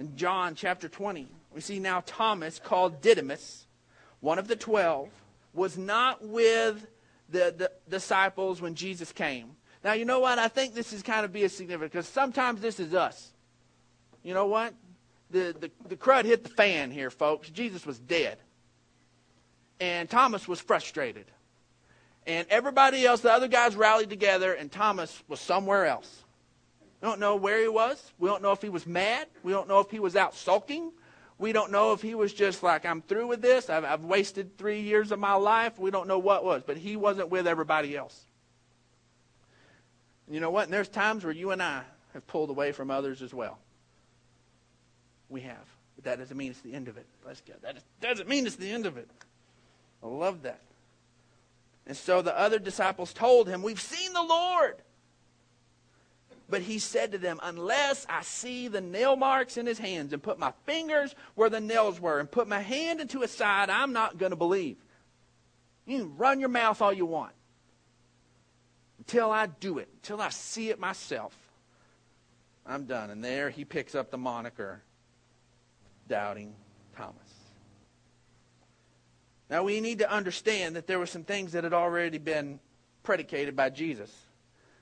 In 0.00 0.16
John 0.16 0.56
chapter 0.56 0.88
20, 0.88 1.28
we 1.54 1.60
see 1.60 1.78
now 1.78 2.02
Thomas, 2.04 2.58
called 2.58 3.00
Didymus, 3.00 3.68
one 4.18 4.40
of 4.40 4.48
the 4.48 4.56
twelve, 4.56 5.08
was 5.54 5.78
not 5.78 6.26
with 6.26 6.84
the, 7.28 7.54
the 7.56 7.70
disciples 7.88 8.60
when 8.60 8.74
Jesus 8.74 9.12
came. 9.12 9.54
Now, 9.84 9.92
you 9.92 10.04
know 10.04 10.18
what? 10.18 10.40
I 10.40 10.48
think 10.48 10.74
this 10.74 10.92
is 10.92 11.04
kind 11.04 11.24
of 11.24 11.32
be 11.32 11.44
a 11.44 11.48
significant 11.48 11.92
because 11.92 12.08
sometimes 12.08 12.60
this 12.60 12.80
is 12.80 12.92
us. 12.92 13.30
You 14.24 14.34
know 14.34 14.46
what? 14.46 14.74
The, 15.30 15.54
the, 15.58 15.70
the 15.88 15.96
crud 15.96 16.24
hit 16.24 16.42
the 16.42 16.50
fan 16.50 16.90
here, 16.90 17.10
folks. 17.10 17.50
Jesus 17.50 17.84
was 17.84 17.98
dead. 17.98 18.38
And 19.80 20.08
Thomas 20.08 20.48
was 20.48 20.60
frustrated. 20.60 21.26
And 22.26 22.46
everybody 22.50 23.06
else, 23.06 23.20
the 23.20 23.32
other 23.32 23.48
guys 23.48 23.76
rallied 23.76 24.10
together, 24.10 24.52
and 24.52 24.70
Thomas 24.70 25.22
was 25.28 25.40
somewhere 25.40 25.86
else. 25.86 26.24
We 27.00 27.08
don't 27.08 27.20
know 27.20 27.36
where 27.36 27.60
he 27.60 27.68
was. 27.68 28.12
We 28.18 28.28
don't 28.28 28.42
know 28.42 28.52
if 28.52 28.60
he 28.60 28.68
was 28.68 28.86
mad. 28.86 29.28
We 29.42 29.52
don't 29.52 29.68
know 29.68 29.80
if 29.80 29.90
he 29.90 30.00
was 30.00 30.16
out 30.16 30.34
sulking. 30.34 30.92
We 31.38 31.52
don't 31.52 31.70
know 31.70 31.92
if 31.92 32.02
he 32.02 32.14
was 32.16 32.34
just 32.34 32.62
like, 32.62 32.84
I'm 32.84 33.00
through 33.02 33.28
with 33.28 33.40
this. 33.40 33.70
I've, 33.70 33.84
I've 33.84 34.02
wasted 34.02 34.58
three 34.58 34.80
years 34.80 35.12
of 35.12 35.20
my 35.20 35.34
life. 35.34 35.78
We 35.78 35.92
don't 35.92 36.08
know 36.08 36.18
what 36.18 36.44
was. 36.44 36.64
But 36.66 36.76
he 36.76 36.96
wasn't 36.96 37.30
with 37.30 37.46
everybody 37.46 37.96
else. 37.96 38.26
And 40.26 40.34
you 40.34 40.40
know 40.40 40.50
what? 40.50 40.64
And 40.64 40.72
there's 40.72 40.88
times 40.88 41.24
where 41.24 41.32
you 41.32 41.52
and 41.52 41.62
I 41.62 41.82
have 42.12 42.26
pulled 42.26 42.50
away 42.50 42.72
from 42.72 42.90
others 42.90 43.22
as 43.22 43.32
well. 43.32 43.58
We 45.28 45.42
have. 45.42 45.64
But 45.96 46.04
that 46.04 46.18
doesn't 46.18 46.36
mean 46.36 46.50
it's 46.50 46.60
the 46.60 46.74
end 46.74 46.88
of 46.88 46.96
it. 46.96 47.06
Bless 47.22 47.40
God. 47.40 47.56
That 47.62 47.76
doesn't 48.00 48.28
mean 48.28 48.46
it's 48.46 48.56
the 48.56 48.70
end 48.70 48.86
of 48.86 48.96
it. 48.96 49.08
I 50.02 50.06
love 50.06 50.42
that. 50.42 50.60
And 51.86 51.96
so 51.96 52.22
the 52.22 52.38
other 52.38 52.58
disciples 52.58 53.12
told 53.12 53.48
him, 53.48 53.62
We've 53.62 53.80
seen 53.80 54.12
the 54.12 54.22
Lord. 54.22 54.76
But 56.50 56.62
he 56.62 56.78
said 56.78 57.12
to 57.12 57.18
them, 57.18 57.40
Unless 57.42 58.06
I 58.08 58.22
see 58.22 58.68
the 58.68 58.80
nail 58.80 59.16
marks 59.16 59.56
in 59.56 59.66
his 59.66 59.78
hands 59.78 60.12
and 60.12 60.22
put 60.22 60.38
my 60.38 60.52
fingers 60.64 61.14
where 61.34 61.50
the 61.50 61.60
nails 61.60 62.00
were 62.00 62.20
and 62.20 62.30
put 62.30 62.48
my 62.48 62.60
hand 62.60 63.00
into 63.00 63.20
his 63.20 63.30
side, 63.30 63.68
I'm 63.70 63.92
not 63.92 64.18
going 64.18 64.30
to 64.30 64.36
believe. 64.36 64.76
You 65.86 65.98
can 65.98 66.16
run 66.16 66.40
your 66.40 66.48
mouth 66.48 66.80
all 66.80 66.92
you 66.92 67.06
want. 67.06 67.32
Until 68.98 69.30
I 69.30 69.46
do 69.46 69.78
it, 69.78 69.88
until 69.94 70.20
I 70.20 70.28
see 70.28 70.68
it 70.70 70.78
myself, 70.78 71.34
I'm 72.66 72.84
done. 72.84 73.08
And 73.10 73.24
there 73.24 73.48
he 73.48 73.64
picks 73.64 73.94
up 73.94 74.10
the 74.10 74.18
moniker, 74.18 74.82
Doubting 76.08 76.54
Thomas. 76.96 77.14
Now 79.50 79.62
we 79.62 79.80
need 79.80 80.00
to 80.00 80.10
understand 80.10 80.76
that 80.76 80.86
there 80.86 80.98
were 80.98 81.06
some 81.06 81.24
things 81.24 81.52
that 81.52 81.64
had 81.64 81.72
already 81.72 82.18
been 82.18 82.60
predicated 83.02 83.56
by 83.56 83.70
Jesus. 83.70 84.12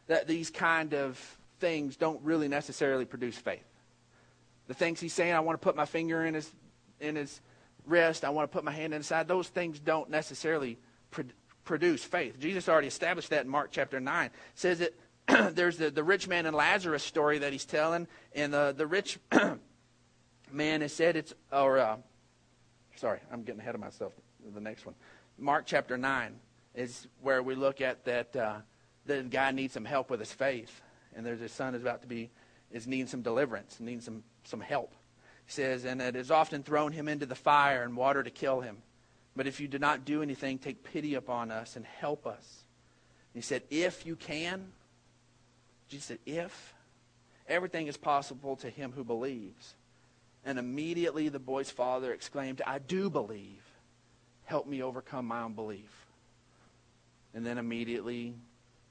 That 0.08 0.26
these 0.26 0.50
kind 0.50 0.94
of 0.94 1.38
things 1.60 1.96
don't 1.96 2.22
really 2.22 2.48
necessarily 2.48 3.04
produce 3.04 3.36
faith. 3.36 3.64
The 4.66 4.74
things 4.74 5.00
he's 5.00 5.12
saying, 5.12 5.32
I 5.32 5.40
want 5.40 5.60
to 5.60 5.64
put 5.64 5.76
my 5.76 5.84
finger 5.84 6.24
in 6.24 6.34
his, 6.34 6.50
in 7.00 7.16
his 7.16 7.40
wrist, 7.86 8.24
I 8.24 8.30
want 8.30 8.50
to 8.50 8.54
put 8.54 8.64
my 8.64 8.72
hand 8.72 8.94
inside, 8.94 9.28
those 9.28 9.48
things 9.48 9.78
don't 9.78 10.10
necessarily 10.10 10.78
pro- 11.10 11.24
produce 11.64 12.02
faith. 12.02 12.38
Jesus 12.38 12.68
already 12.68 12.88
established 12.88 13.30
that 13.30 13.44
in 13.44 13.50
Mark 13.50 13.70
chapter 13.70 14.00
9. 14.00 14.26
It 14.26 14.32
says 14.54 14.80
that 14.80 15.54
there's 15.54 15.76
the, 15.76 15.90
the 15.90 16.02
rich 16.02 16.26
man 16.26 16.46
and 16.46 16.56
Lazarus 16.56 17.02
story 17.02 17.38
that 17.38 17.52
he's 17.52 17.64
telling, 17.64 18.08
and 18.34 18.52
the, 18.52 18.74
the 18.76 18.86
rich 18.86 19.18
man 20.50 20.80
has 20.80 20.92
said 20.92 21.16
it's, 21.16 21.34
or, 21.52 21.78
uh, 21.78 21.96
sorry, 22.96 23.20
I'm 23.32 23.42
getting 23.42 23.60
ahead 23.60 23.74
of 23.74 23.80
myself. 23.80 24.12
The 24.54 24.60
next 24.60 24.86
one. 24.86 24.94
Mark 25.38 25.64
chapter 25.66 25.98
9 25.98 26.34
is 26.74 27.08
where 27.20 27.42
we 27.42 27.54
look 27.54 27.80
at 27.80 28.04
that 28.04 28.36
uh, 28.36 28.56
the 29.06 29.22
guy 29.22 29.50
needs 29.50 29.74
some 29.74 29.84
help 29.84 30.10
with 30.10 30.20
his 30.20 30.32
faith 30.32 30.82
and 31.16 31.24
there's 31.24 31.40
his 31.40 31.50
son 31.50 31.74
is 31.74 31.82
about 31.82 32.02
to 32.02 32.06
be 32.06 32.30
is 32.70 32.86
needing 32.86 33.06
some 33.06 33.22
deliverance, 33.22 33.78
needing 33.80 34.00
some 34.00 34.22
some 34.44 34.60
help. 34.60 34.92
He 35.46 35.52
says, 35.52 35.84
and 35.84 36.00
it 36.00 36.14
has 36.14 36.30
often 36.30 36.62
thrown 36.62 36.92
him 36.92 37.08
into 37.08 37.26
the 37.26 37.34
fire 37.34 37.82
and 37.82 37.96
water 37.96 38.22
to 38.22 38.30
kill 38.30 38.60
him. 38.60 38.78
But 39.34 39.46
if 39.46 39.60
you 39.60 39.68
do 39.68 39.78
not 39.78 40.04
do 40.04 40.22
anything, 40.22 40.58
take 40.58 40.84
pity 40.84 41.14
upon 41.14 41.50
us 41.50 41.76
and 41.76 41.84
help 41.84 42.26
us. 42.26 42.64
He 43.34 43.40
said, 43.40 43.62
if 43.70 44.06
you 44.06 44.16
can. 44.16 44.72
Jesus 45.88 46.06
said, 46.06 46.18
if. 46.26 46.74
Everything 47.48 47.86
is 47.86 47.96
possible 47.96 48.56
to 48.56 48.70
him 48.70 48.92
who 48.92 49.04
believes. 49.04 49.74
And 50.46 50.60
immediately 50.60 51.28
the 51.28 51.40
boy's 51.40 51.70
father 51.70 52.12
exclaimed, 52.14 52.62
I 52.64 52.78
do 52.78 53.10
believe. 53.10 53.62
Help 54.44 54.68
me 54.68 54.80
overcome 54.80 55.26
my 55.26 55.42
unbelief. 55.42 56.06
And 57.34 57.44
then 57.44 57.58
immediately 57.58 58.36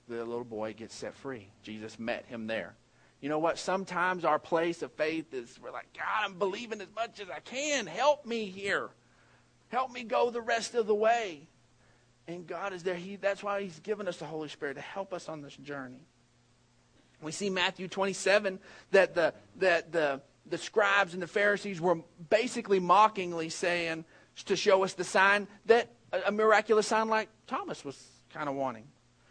the 0.10 0.18
little 0.18 0.44
boy 0.44 0.74
gets 0.74 0.94
set 0.94 1.16
free. 1.16 1.48
Jesus 1.64 1.98
met 1.98 2.26
him 2.26 2.46
there. 2.46 2.76
You 3.22 3.30
know 3.30 3.40
what? 3.40 3.58
Sometimes 3.58 4.26
our 4.26 4.38
place 4.38 4.82
of 4.82 4.92
faith 4.92 5.34
is 5.34 5.58
we're 5.64 5.72
like, 5.72 5.88
God, 5.98 6.26
I'm 6.26 6.34
believing 6.34 6.82
as 6.82 6.90
much 6.94 7.22
as 7.22 7.30
I 7.30 7.40
can. 7.40 7.88
Help 7.88 8.26
me 8.26 8.46
here. 8.48 8.90
Help 9.70 9.92
me 9.92 10.04
go 10.04 10.30
the 10.30 10.42
rest 10.42 10.76
of 10.76 10.88
the 10.88 10.94
way. 10.94 11.48
And 12.28 12.46
God 12.46 12.74
is 12.74 12.84
there. 12.84 12.96
He, 12.96 13.16
that's 13.16 13.42
why 13.42 13.62
He's 13.64 13.80
given 13.80 14.10
us 14.10 14.18
the 14.18 14.26
Holy 14.26 14.50
Spirit 14.50 14.74
to 14.74 14.82
help 14.82 15.14
us 15.14 15.30
on 15.30 15.42
this 15.42 15.56
journey. 15.56 16.06
We 17.22 17.32
see 17.32 17.50
Matthew 17.50 17.88
27 17.88 18.60
that 18.92 19.16
the 19.16 19.34
that 19.58 19.92
the 19.92 20.22
the 20.48 20.58
scribes 20.58 21.14
and 21.14 21.22
the 21.22 21.28
Pharisees 21.28 21.82
were 21.82 22.00
basically 22.30 22.80
mockingly 22.80 23.50
saying 23.50 24.06
to 24.46 24.56
show 24.56 24.84
us 24.84 24.94
the 24.94 25.04
sign 25.04 25.48
that 25.66 25.90
a 26.26 26.32
miraculous 26.32 26.88
sign 26.88 27.10
like 27.10 27.30
Thomas 27.48 27.84
was 27.84 28.02
kind 28.34 28.50
of 28.50 28.56
wanting 28.56 28.84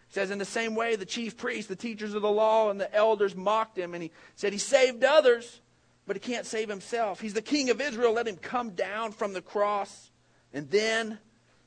He 0.09 0.15
says, 0.15 0.31
in 0.31 0.39
the 0.39 0.45
same 0.45 0.75
way, 0.75 0.97
the 0.97 1.07
chief 1.07 1.37
priests, 1.37 1.69
the 1.69 1.77
teachers 1.77 2.15
of 2.15 2.23
the 2.23 2.31
law, 2.31 2.71
and 2.71 2.81
the 2.81 2.93
elders 2.95 3.37
mocked 3.37 3.79
him. 3.79 3.95
And 3.95 4.03
he 4.03 4.11
said, 4.35 4.53
He 4.53 4.59
saved 4.59 5.05
others, 5.05 5.61
but 6.07 6.17
he 6.17 6.21
can't 6.21 6.47
save 6.47 6.69
himself. 6.69 7.21
He's 7.21 7.35
the 7.35 7.43
king 7.43 7.71
of 7.71 7.81
Israel. 7.81 8.13
Let 8.13 8.27
him 8.27 8.37
come 8.37 8.71
down 8.71 9.13
from 9.13 9.33
the 9.33 9.43
cross, 9.43 10.11
and 10.53 10.71
then 10.71 11.19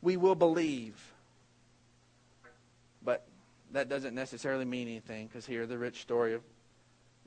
we 0.02 0.18
will 0.18 0.36
believe. 0.36 1.14
But 3.04 3.28
that 3.72 3.90
doesn't 3.90 4.16
necessarily 4.16 4.66
mean 4.66 4.88
anything, 4.88 5.28
because 5.28 5.46
here 5.46 5.66
the 5.66 5.78
rich 5.78 6.02
story 6.02 6.34
of 6.34 6.42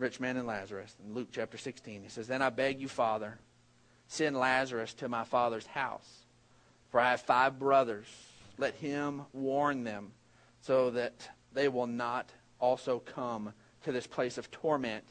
rich 0.00 0.18
man 0.18 0.36
and 0.36 0.46
Lazarus 0.46 0.94
in 1.04 1.14
Luke 1.14 1.28
chapter 1.30 1.58
16. 1.58 2.02
He 2.02 2.08
says, 2.08 2.26
Then 2.26 2.42
I 2.42 2.50
beg 2.50 2.80
you, 2.80 2.88
Father, 2.88 3.38
send 4.08 4.36
Lazarus 4.36 4.94
to 4.94 5.08
my 5.08 5.24
father's 5.24 5.66
house, 5.66 6.08
for 6.90 7.00
I 7.00 7.10
have 7.10 7.20
five 7.20 7.58
brothers. 7.58 8.06
Let 8.58 8.74
him 8.74 9.22
warn 9.32 9.84
them 9.84 10.12
so 10.62 10.90
that 10.90 11.28
they 11.52 11.68
will 11.68 11.86
not 11.86 12.30
also 12.58 12.98
come 12.98 13.52
to 13.84 13.92
this 13.92 14.06
place 14.06 14.38
of 14.38 14.50
torment. 14.50 15.04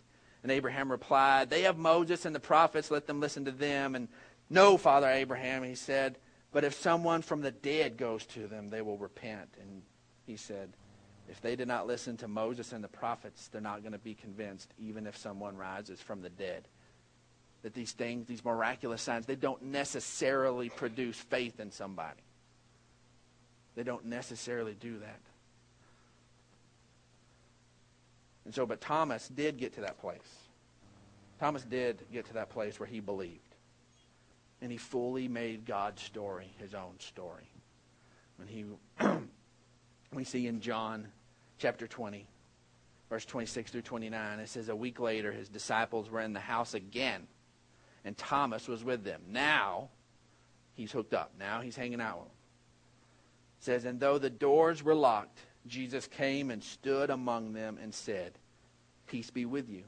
And 0.44 0.52
Abraham 0.52 0.92
replied, 0.92 1.50
They 1.50 1.64
have 1.64 1.78
Moses 1.78 2.26
and 2.26 2.36
the 2.36 2.40
prophets, 2.40 2.92
let 2.92 3.08
them 3.08 3.20
listen 3.20 3.46
to 3.46 3.52
them. 3.52 3.96
And 3.96 4.08
no, 4.50 4.78
Father 4.78 5.10
Abraham, 5.10 5.64
he 5.64 5.76
said, 5.76 6.18
but 6.52 6.64
if 6.64 6.74
someone 6.74 7.22
from 7.22 7.42
the 7.42 7.52
dead 7.52 7.98
goes 7.98 8.26
to 8.28 8.48
them, 8.48 8.70
they 8.70 8.82
will 8.82 8.98
repent. 8.98 9.50
And 9.62 9.84
he 10.26 10.36
said, 10.36 10.74
If 11.30 11.42
they 11.42 11.56
did 11.56 11.68
not 11.68 11.86
listen 11.86 12.18
to 12.18 12.28
Moses 12.28 12.74
and 12.74 12.84
the 12.84 12.88
prophets, 12.88 13.50
they're 13.50 13.62
not 13.62 13.84
going 13.84 13.94
to 13.94 14.00
be 14.00 14.16
convinced, 14.16 14.74
even 14.80 15.06
if 15.06 15.16
someone 15.16 15.56
rises 15.56 16.02
from 16.02 16.22
the 16.22 16.30
dead. 16.30 16.68
That 17.62 17.74
these 17.74 17.92
things, 17.92 18.26
these 18.26 18.44
miraculous 18.44 19.02
signs, 19.02 19.28
they 19.28 19.36
don't 19.36 19.62
necessarily 19.62 20.70
produce 20.70 21.18
faith 21.18 21.60
in 21.60 21.72
somebody. 21.72 22.22
They 23.76 23.84
don't 23.84 24.06
necessarily 24.06 24.74
do 24.74 24.98
that. 25.00 25.20
And 28.46 28.56
so, 28.56 28.66
but 28.66 28.82
Thomas 28.82 29.28
did 29.28 29.58
get 29.58 29.76
to 29.76 29.82
that 29.82 30.00
place. 30.00 30.18
Thomas 31.40 31.64
did 31.64 32.00
get 32.12 32.26
to 32.26 32.34
that 32.34 32.50
place 32.50 32.80
where 32.80 32.88
he 32.88 33.00
believed. 33.00 33.56
And 34.62 34.72
he 34.72 34.78
fully 34.78 35.28
made 35.28 35.66
God's 35.66 36.02
story 36.02 36.52
his 36.58 36.74
own 36.74 36.96
story. 36.98 37.50
When 38.38 38.48
he, 38.48 38.66
we 40.14 40.24
see 40.24 40.48
in 40.48 40.60
John 40.60 41.10
chapter 41.60 41.88
20, 41.88 42.26
verse 43.10 43.26
26 43.26 43.72
through 43.72 43.82
29, 43.82 44.40
it 44.40 44.50
says, 44.50 44.70
A 44.70 44.76
week 44.76 45.00
later, 45.00 45.32
his 45.32 45.50
disciples 45.50 46.10
were 46.10 46.22
in 46.22 46.34
the 46.34 46.40
house 46.40 46.74
again, 46.74 47.28
and 48.04 48.18
Thomas 48.18 48.68
was 48.68 48.84
with 48.84 49.04
them. 49.04 49.22
Now, 49.30 49.90
he's 50.74 50.92
hooked 50.92 51.14
up. 51.14 51.34
Now 51.38 51.62
he's 51.62 51.76
hanging 51.76 52.02
out 52.02 52.20
with 52.20 52.28
them. 52.28 52.36
It 53.60 53.64
says, 53.66 53.86
And 53.86 54.00
though 54.00 54.18
the 54.18 54.30
doors 54.30 54.82
were 54.82 54.96
locked, 54.96 55.40
Jesus 55.68 56.08
came 56.08 56.50
and 56.50 56.64
stood 56.64 57.10
among 57.10 57.54
them 57.54 57.78
and 57.82 57.94
said, 57.94 58.34
Peace 59.08 59.30
be 59.30 59.46
with 59.46 59.70
you. 59.70 59.84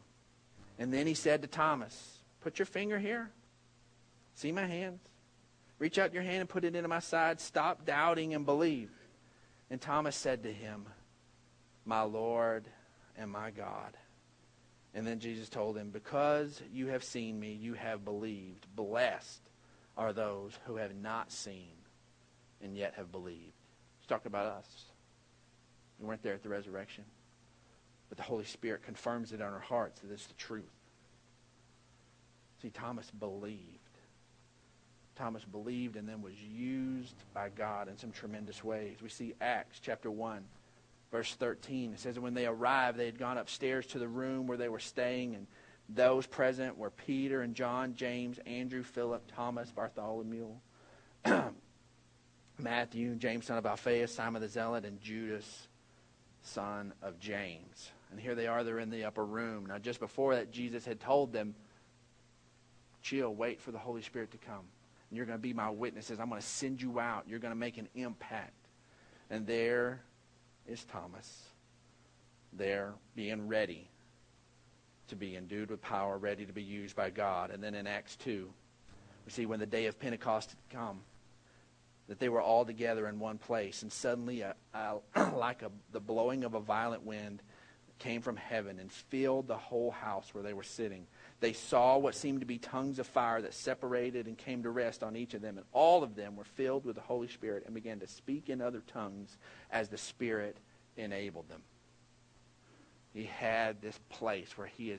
And 0.77 0.93
then 0.93 1.07
he 1.07 1.13
said 1.13 1.41
to 1.41 1.47
Thomas, 1.47 2.17
Put 2.41 2.60
your 2.60 2.65
finger 2.65 2.99
here. 2.99 3.29
See 4.36 4.51
my 4.51 4.65
hands. 4.65 4.99
Reach 5.79 5.97
out 5.97 6.13
your 6.13 6.23
hand 6.23 6.41
and 6.41 6.49
put 6.49 6.63
it 6.63 6.75
into 6.75 6.88
my 6.88 6.99
side. 6.99 7.39
Stop 7.39 7.86
doubting 7.86 8.34
and 8.34 8.45
believe. 8.45 8.89
And 9.69 9.79
Thomas 9.79 10.15
said 10.15 10.43
to 10.43 10.51
him, 10.51 10.86
My 11.86 12.02
Lord 12.02 12.65
and 13.17 13.32
my 13.32 13.52
God. 13.52 13.98
And 14.94 15.08
then 15.08 15.20
Jesus 15.20 15.50
told 15.50 15.78
him, 15.78 15.89
Because 15.89 16.62
you 16.74 16.88
have 16.88 17.04
seen 17.04 17.39
me, 17.39 17.54
you 17.54 17.74
have 17.76 18.04
believed. 18.04 18.67
Blessed 18.76 19.41
are 19.98 20.13
those 20.13 20.58
who 20.65 20.78
have 20.78 20.96
not 20.96 21.32
seen 21.32 21.72
and 22.62 22.76
yet 22.78 22.94
have 22.96 23.12
believed. 23.12 23.54
He's 24.00 24.08
talking 24.08 24.28
about 24.28 24.48
us. 24.48 24.86
We 26.00 26.08
weren't 26.08 26.24
there 26.24 26.34
at 26.34 26.44
the 26.44 26.50
resurrection. 26.50 27.06
but 28.10 28.17
the 28.17 28.24
Holy 28.24 28.44
Spirit 28.44 28.84
confirms 28.84 29.32
it 29.32 29.36
in 29.36 29.41
our 29.41 29.60
hearts 29.60 30.02
that 30.02 30.12
it's 30.12 30.28
the 30.28 30.34
truth. 30.34 30.65
See, 32.62 32.70
Thomas 32.70 33.10
believed. 33.10 33.78
Thomas 35.15 35.46
believed 35.46 35.96
and 35.96 36.10
then 36.10 36.22
was 36.22 36.34
used 36.41 37.15
by 37.34 37.50
God 37.50 37.88
in 37.88 37.98
some 37.98 38.12
tremendous 38.12 38.63
ways. 38.63 38.98
We 39.02 39.08
see 39.08 39.34
Acts 39.39 39.80
chapter 39.82 40.12
1, 40.12 40.44
verse 41.12 41.34
13. 41.36 41.93
It 41.93 42.00
says 42.00 42.19
when 42.19 42.34
they 42.34 42.45
arrived, 42.45 42.97
they 42.97 43.06
had 43.06 43.19
gone 43.19 43.38
upstairs 43.38 43.86
to 43.88 44.00
the 44.00 44.08
room 44.08 44.47
where 44.47 44.58
they 44.58 44.69
were 44.69 44.80
staying, 44.80 45.36
and 45.36 45.47
those 45.89 46.26
present 46.26 46.78
were 46.78 46.89
Peter 46.89 47.41
and 47.41 47.54
John, 47.54 47.95
James, 47.95 48.39
Andrew, 48.45 48.84
Philip, 48.84 49.24
Thomas, 49.36 49.71
Bartholomew, 49.71 50.47
Matthew, 52.58 53.15
James, 53.15 53.45
son 53.45 53.58
of 53.58 53.65
Alphaeus, 53.65 54.13
Simon 54.13 54.41
the 54.41 54.47
Zealot, 54.47 54.86
and 54.86 55.02
Judas, 55.02 55.67
son 56.43 56.93
of 57.02 57.19
James. 57.19 57.91
And 58.12 58.19
here 58.19 58.36
they 58.36 58.47
are, 58.47 58.63
they're 58.63 58.80
in 58.80 58.89
the 58.89 59.06
upper 59.06 59.26
room. 59.26 59.65
Now, 59.65 59.78
just 59.78 60.00
before 60.00 60.36
that, 60.36 60.52
Jesus 60.52 60.86
had 60.86 61.00
told 61.00 61.34
them, 61.34 61.56
chill, 63.02 63.34
wait 63.34 63.60
for 63.60 63.71
the 63.71 63.78
Holy 63.78 64.02
Spirit 64.02 64.32
to 64.32 64.38
come. 64.38 64.65
And 65.10 65.17
you're 65.17 65.26
going 65.26 65.38
to 65.38 65.41
be 65.41 65.54
my 65.54 65.69
witnesses. 65.69 66.19
I'm 66.19 66.30
going 66.30 66.41
to 66.41 66.47
send 66.47 66.82
you 66.82 67.00
out. 67.00 67.26
You're 67.28 67.39
going 67.39 67.54
to 67.54 67.60
make 67.60 67.78
an 67.78 67.88
impact. 67.95 68.67
And 69.30 69.47
there 69.47 70.02
is 70.67 70.84
Thomas, 70.86 71.43
there 72.54 72.93
being 73.15 73.47
ready 73.47 73.88
to 75.08 75.15
be 75.15 75.36
endued 75.36 75.69
with 75.69 75.82
power, 75.82 76.17
ready 76.17 76.45
to 76.45 76.54
be 76.54 76.63
used 76.63 76.95
by 76.95 77.10
God. 77.10 77.52
And 77.52 77.62
then 77.62 77.76
in 77.76 77.88
Acts 77.88 78.15
2, 78.17 78.50
we 79.26 79.32
see 79.32 79.45
when 79.45 79.60
the 79.60 79.65
day 79.65 79.86
of 79.88 80.00
Pentecost 80.00 80.50
had 80.50 80.78
come, 80.78 81.02
that 82.08 82.19
they 82.19 82.30
were 82.30 82.41
all 82.41 82.65
together 82.65 83.08
in 83.08 83.19
one 83.19 83.38
place, 83.38 83.84
and 83.84 83.91
suddenly, 83.91 84.41
a, 84.41 84.56
a, 84.74 85.00
like 85.36 85.62
a, 85.62 85.71
the 85.91 86.00
blowing 86.00 86.43
of 86.43 86.54
a 86.54 86.60
violent 86.60 87.06
wind, 87.06 87.41
came 88.00 88.21
from 88.21 88.36
heaven 88.36 88.80
and 88.80 88.91
filled 88.91 89.47
the 89.47 89.58
whole 89.58 89.91
house 89.91 90.34
where 90.34 90.43
they 90.43 90.54
were 90.54 90.63
sitting. 90.63 91.06
They 91.41 91.54
saw 91.54 91.97
what 91.97 92.13
seemed 92.13 92.41
to 92.41 92.45
be 92.45 92.60
tongues 92.60 92.99
of 92.99 93.08
fire 93.08 93.41
that 93.41 93.56
separated 93.56 94.27
and 94.27 94.38
came 94.38 94.62
to 94.62 94.69
rest 94.69 95.01
on 95.01 95.15
each 95.15 95.34
of 95.34 95.41
them, 95.41 95.58
and 95.58 95.65
all 95.73 96.04
of 96.04 96.15
them 96.15 96.36
were 96.36 96.43
filled 96.43 96.86
with 96.86 96.95
the 96.95 97.01
Holy 97.01 97.27
Spirit 97.27 97.63
and 97.65 97.73
began 97.73 97.99
to 97.99 98.08
speak 98.08 98.47
in 98.47 98.62
other 98.62 98.84
tongues 98.86 99.38
as 99.71 99.89
the 99.89 99.97
Spirit 99.97 100.56
enabled 100.97 101.49
them. 101.49 101.63
He 103.12 103.23
had 103.23 103.82
this 103.82 103.99
place 104.10 104.56
where 104.56 104.67
he 104.67 104.95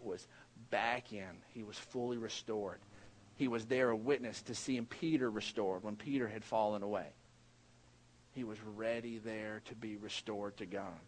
was 0.00 0.26
back 0.70 1.12
in. 1.12 1.30
He 1.54 1.62
was 1.62 1.78
fully 1.78 2.18
restored. 2.18 2.80
He 3.36 3.46
was 3.46 3.66
there 3.66 3.90
a 3.90 3.96
witness 3.96 4.42
to 4.42 4.56
seeing 4.56 4.86
Peter 4.86 5.30
restored 5.30 5.84
when 5.84 5.94
Peter 5.94 6.26
had 6.26 6.44
fallen 6.44 6.82
away. 6.82 7.06
He 8.32 8.42
was 8.42 8.58
ready 8.74 9.18
there 9.18 9.62
to 9.66 9.74
be 9.76 9.96
restored 9.96 10.56
to 10.56 10.66
God. 10.66 10.98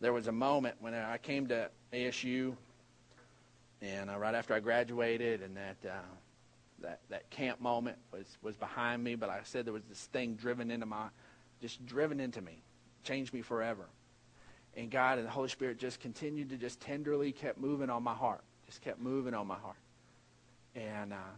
There 0.00 0.12
was 0.12 0.26
a 0.26 0.32
moment 0.32 0.76
when 0.80 0.94
I 0.94 1.18
came 1.18 1.46
to 1.48 1.70
ASU, 1.92 2.56
and 3.82 4.10
uh, 4.10 4.18
right 4.18 4.34
after 4.34 4.54
I 4.54 4.60
graduated, 4.60 5.42
and 5.42 5.56
that 5.56 5.76
uh, 5.86 5.98
that 6.80 7.00
that 7.10 7.30
camp 7.30 7.60
moment 7.60 7.98
was 8.12 8.38
was 8.42 8.56
behind 8.56 9.04
me. 9.04 9.14
But 9.14 9.28
I 9.28 9.40
said 9.44 9.66
there 9.66 9.72
was 9.72 9.84
this 9.88 10.06
thing 10.06 10.34
driven 10.34 10.70
into 10.70 10.86
my, 10.86 11.08
just 11.60 11.84
driven 11.86 12.20
into 12.20 12.40
me, 12.40 12.62
changed 13.04 13.34
me 13.34 13.42
forever. 13.42 13.86
And 14.76 14.90
God 14.90 15.18
and 15.18 15.26
the 15.26 15.32
Holy 15.32 15.48
Spirit 15.48 15.78
just 15.78 16.00
continued 16.00 16.50
to 16.50 16.56
just 16.56 16.80
tenderly 16.80 17.32
kept 17.32 17.58
moving 17.58 17.90
on 17.90 18.02
my 18.02 18.14
heart 18.14 18.42
just 18.70 18.82
kept 18.82 19.00
moving 19.00 19.34
on 19.34 19.48
my 19.48 19.56
heart. 19.56 19.76
And 20.76 21.12
uh, 21.12 21.34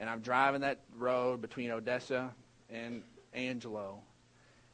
and 0.00 0.10
I'm 0.10 0.20
driving 0.20 0.62
that 0.62 0.80
road 0.98 1.40
between 1.40 1.70
Odessa 1.70 2.34
and 2.68 3.02
Angelo, 3.32 4.00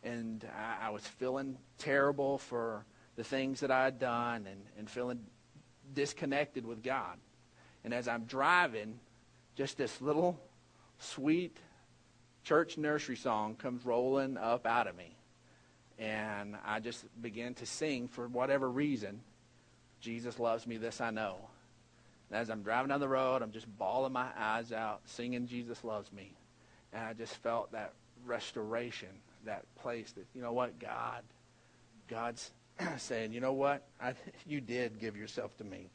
and 0.03 0.47
I, 0.57 0.87
I 0.87 0.91
was 0.91 1.03
feeling 1.03 1.59
terrible 1.79 2.39
for 2.39 2.85
the 3.17 3.25
things 3.25 3.61
that 3.61 3.71
I 3.71 3.85
had 3.85 3.99
done, 3.99 4.47
and, 4.47 4.61
and 4.79 4.89
feeling 4.89 5.21
disconnected 5.93 6.65
with 6.65 6.83
God. 6.83 7.19
And 7.85 7.93
as 7.93 8.09
I'm 8.09 8.25
driving, 8.25 8.99
just 9.57 9.77
this 9.77 10.01
little 10.01 10.39
sweet 10.99 11.57
church 12.45 12.79
nursery 12.79 13.17
song 13.17 13.57
comes 13.57 13.85
rolling 13.85 14.37
up 14.37 14.67
out 14.67 14.87
of 14.87 14.97
me. 14.97 15.17
And 15.99 16.57
I 16.65 16.81
just 16.81 17.05
begin 17.21 17.55
to 17.55 17.67
sing 17.67 18.09
for 18.09 18.27
whatever 18.29 18.71
reason. 18.71 19.21
Jesus 20.01 20.39
loves 20.39 20.67
me, 20.67 20.79
this 20.79 21.01
I 21.01 21.11
know. 21.11 21.37
And 22.31 22.39
as 22.39 22.49
I'm 22.49 22.63
driving 22.63 22.89
down 22.89 23.01
the 23.01 23.09
road, 23.09 23.43
I'm 23.43 23.53
just 23.53 23.67
bawling 23.79 24.13
my 24.13 24.29
eyes 24.39 24.73
out, 24.73 25.03
singing 25.05 25.47
Jesus 25.47 25.85
loves 25.85 26.11
me. 26.13 26.33
And 26.93 27.05
I 27.05 27.13
just 27.13 27.35
felt 27.37 27.73
that 27.73 27.93
restoration, 28.25 29.09
that 29.45 29.65
place 29.77 30.13
that, 30.13 30.27
you 30.35 30.43
know 30.43 30.53
what, 30.53 30.79
God, 30.79 31.23
God's 32.09 32.51
saying, 32.99 33.33
you 33.33 33.41
know 33.41 33.53
what, 33.53 33.87
I, 34.01 34.15
you 34.47 34.61
did 34.61 35.01
give 35.01 35.17
yourself 35.17 35.57
to 35.59 35.65
me. 35.65 35.91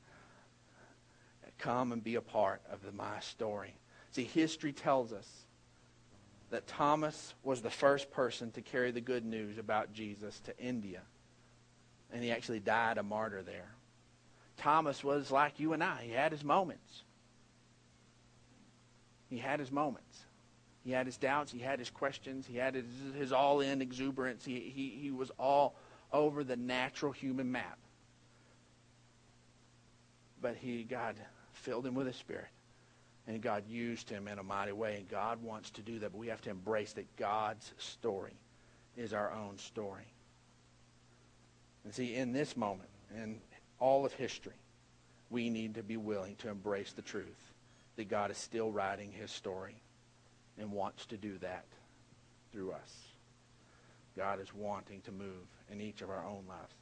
Come 1.58 1.92
and 1.94 2.04
be 2.04 2.16
a 2.16 2.22
part 2.22 2.62
of 2.70 2.84
the, 2.84 2.92
my 2.92 3.20
story. 3.22 3.76
See, 4.12 4.24
history 4.24 4.74
tells 4.74 5.14
us 5.14 5.28
that 6.52 6.68
Thomas 6.68 7.34
was 7.44 7.62
the 7.62 7.70
first 7.70 8.12
person 8.12 8.52
to 8.52 8.62
carry 8.62 8.92
the 8.92 9.02
good 9.02 9.26
news 9.26 9.58
about 9.58 9.94
Jesus 9.94 10.40
to 10.42 10.58
India. 10.58 11.02
And 12.12 12.24
he 12.24 12.32
actually 12.32 12.60
died 12.60 12.98
a 12.98 13.04
martyr 13.04 13.42
there. 13.42 13.72
Thomas 14.58 15.04
was 15.04 15.32
like 15.32 15.60
you 15.60 15.74
and 15.74 15.84
I. 15.84 16.04
He 16.04 16.12
had 16.12 16.32
his 16.32 16.44
moments. 16.44 17.04
He 19.30 19.38
had 19.38 19.60
his 19.60 19.72
moments. 19.72 20.26
He 20.86 20.92
had 20.92 21.08
his 21.08 21.18
doubts. 21.18 21.52
He 21.52 21.60
had 21.60 21.80
his 21.80 21.90
questions. 21.90 22.46
He 22.46 22.58
had 22.58 22.76
his, 22.76 22.86
his 23.18 23.32
all 23.32 23.60
in 23.60 23.82
exuberance. 23.82 24.46
He, 24.46 24.60
he, 24.60 24.96
he 25.02 25.12
was 25.12 25.32
all 25.40 25.76
over 26.14 26.44
the 26.44 26.56
natural 26.56 27.12
human 27.12 27.52
map. 27.52 27.80
But 30.40 30.58
he, 30.58 30.84
God 30.84 31.16
filled 31.54 31.88
him 31.88 31.96
with 31.96 32.06
his 32.06 32.16
spirit. 32.16 32.50
And 33.28 33.42
God 33.42 33.64
used 33.68 34.08
him 34.12 34.28
in 34.28 34.38
a 34.38 34.44
mighty 34.44 34.74
way. 34.74 34.98
And 34.98 35.10
God 35.10 35.42
wants 35.42 35.72
to 35.72 35.82
do 35.82 35.98
that. 36.00 36.12
But 36.12 36.20
we 36.20 36.28
have 36.28 36.42
to 36.42 36.52
embrace 36.52 36.94
that 36.94 37.16
God's 37.16 37.74
story 37.80 38.36
is 38.96 39.12
our 39.12 39.32
own 39.32 39.58
story. 39.58 40.14
And 41.84 41.92
see, 41.92 42.16
in 42.16 42.32
this 42.32 42.56
moment, 42.56 42.90
and 43.18 43.40
all 43.80 44.06
of 44.06 44.14
history, 44.14 44.54
we 45.32 45.50
need 45.50 45.74
to 45.76 45.84
be 45.84 45.98
willing 45.98 46.36
to 46.38 46.50
embrace 46.50 46.94
the 46.94 47.02
truth 47.02 47.54
that 47.96 48.08
God 48.08 48.30
is 48.30 48.38
still 48.38 48.72
writing 48.72 49.12
his 49.12 49.32
story 49.32 49.82
and 50.60 50.72
wants 50.72 51.06
to 51.08 51.18
do 51.18 51.38
that 51.40 51.66
through 52.52 52.72
us. 52.72 53.06
God 54.16 54.40
is 54.40 54.54
wanting 54.54 55.02
to 55.02 55.12
move 55.12 55.48
in 55.72 55.82
each 55.82 56.02
of 56.02 56.10
our 56.10 56.26
own 56.26 56.44
lives. 56.48 56.74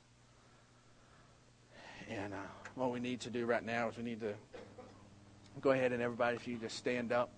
And 2.09 2.33
uh, 2.33 2.38
what 2.75 2.91
we 2.91 2.99
need 2.99 3.21
to 3.21 3.29
do 3.29 3.45
right 3.45 3.65
now 3.65 3.89
is 3.89 3.97
we 3.97 4.03
need 4.03 4.19
to 4.21 4.33
go 5.62 5.71
ahead 5.71 5.91
and 5.91 6.01
everybody, 6.01 6.36
if 6.36 6.47
you 6.47 6.57
just 6.57 6.77
stand 6.77 7.12
up. 7.12 7.31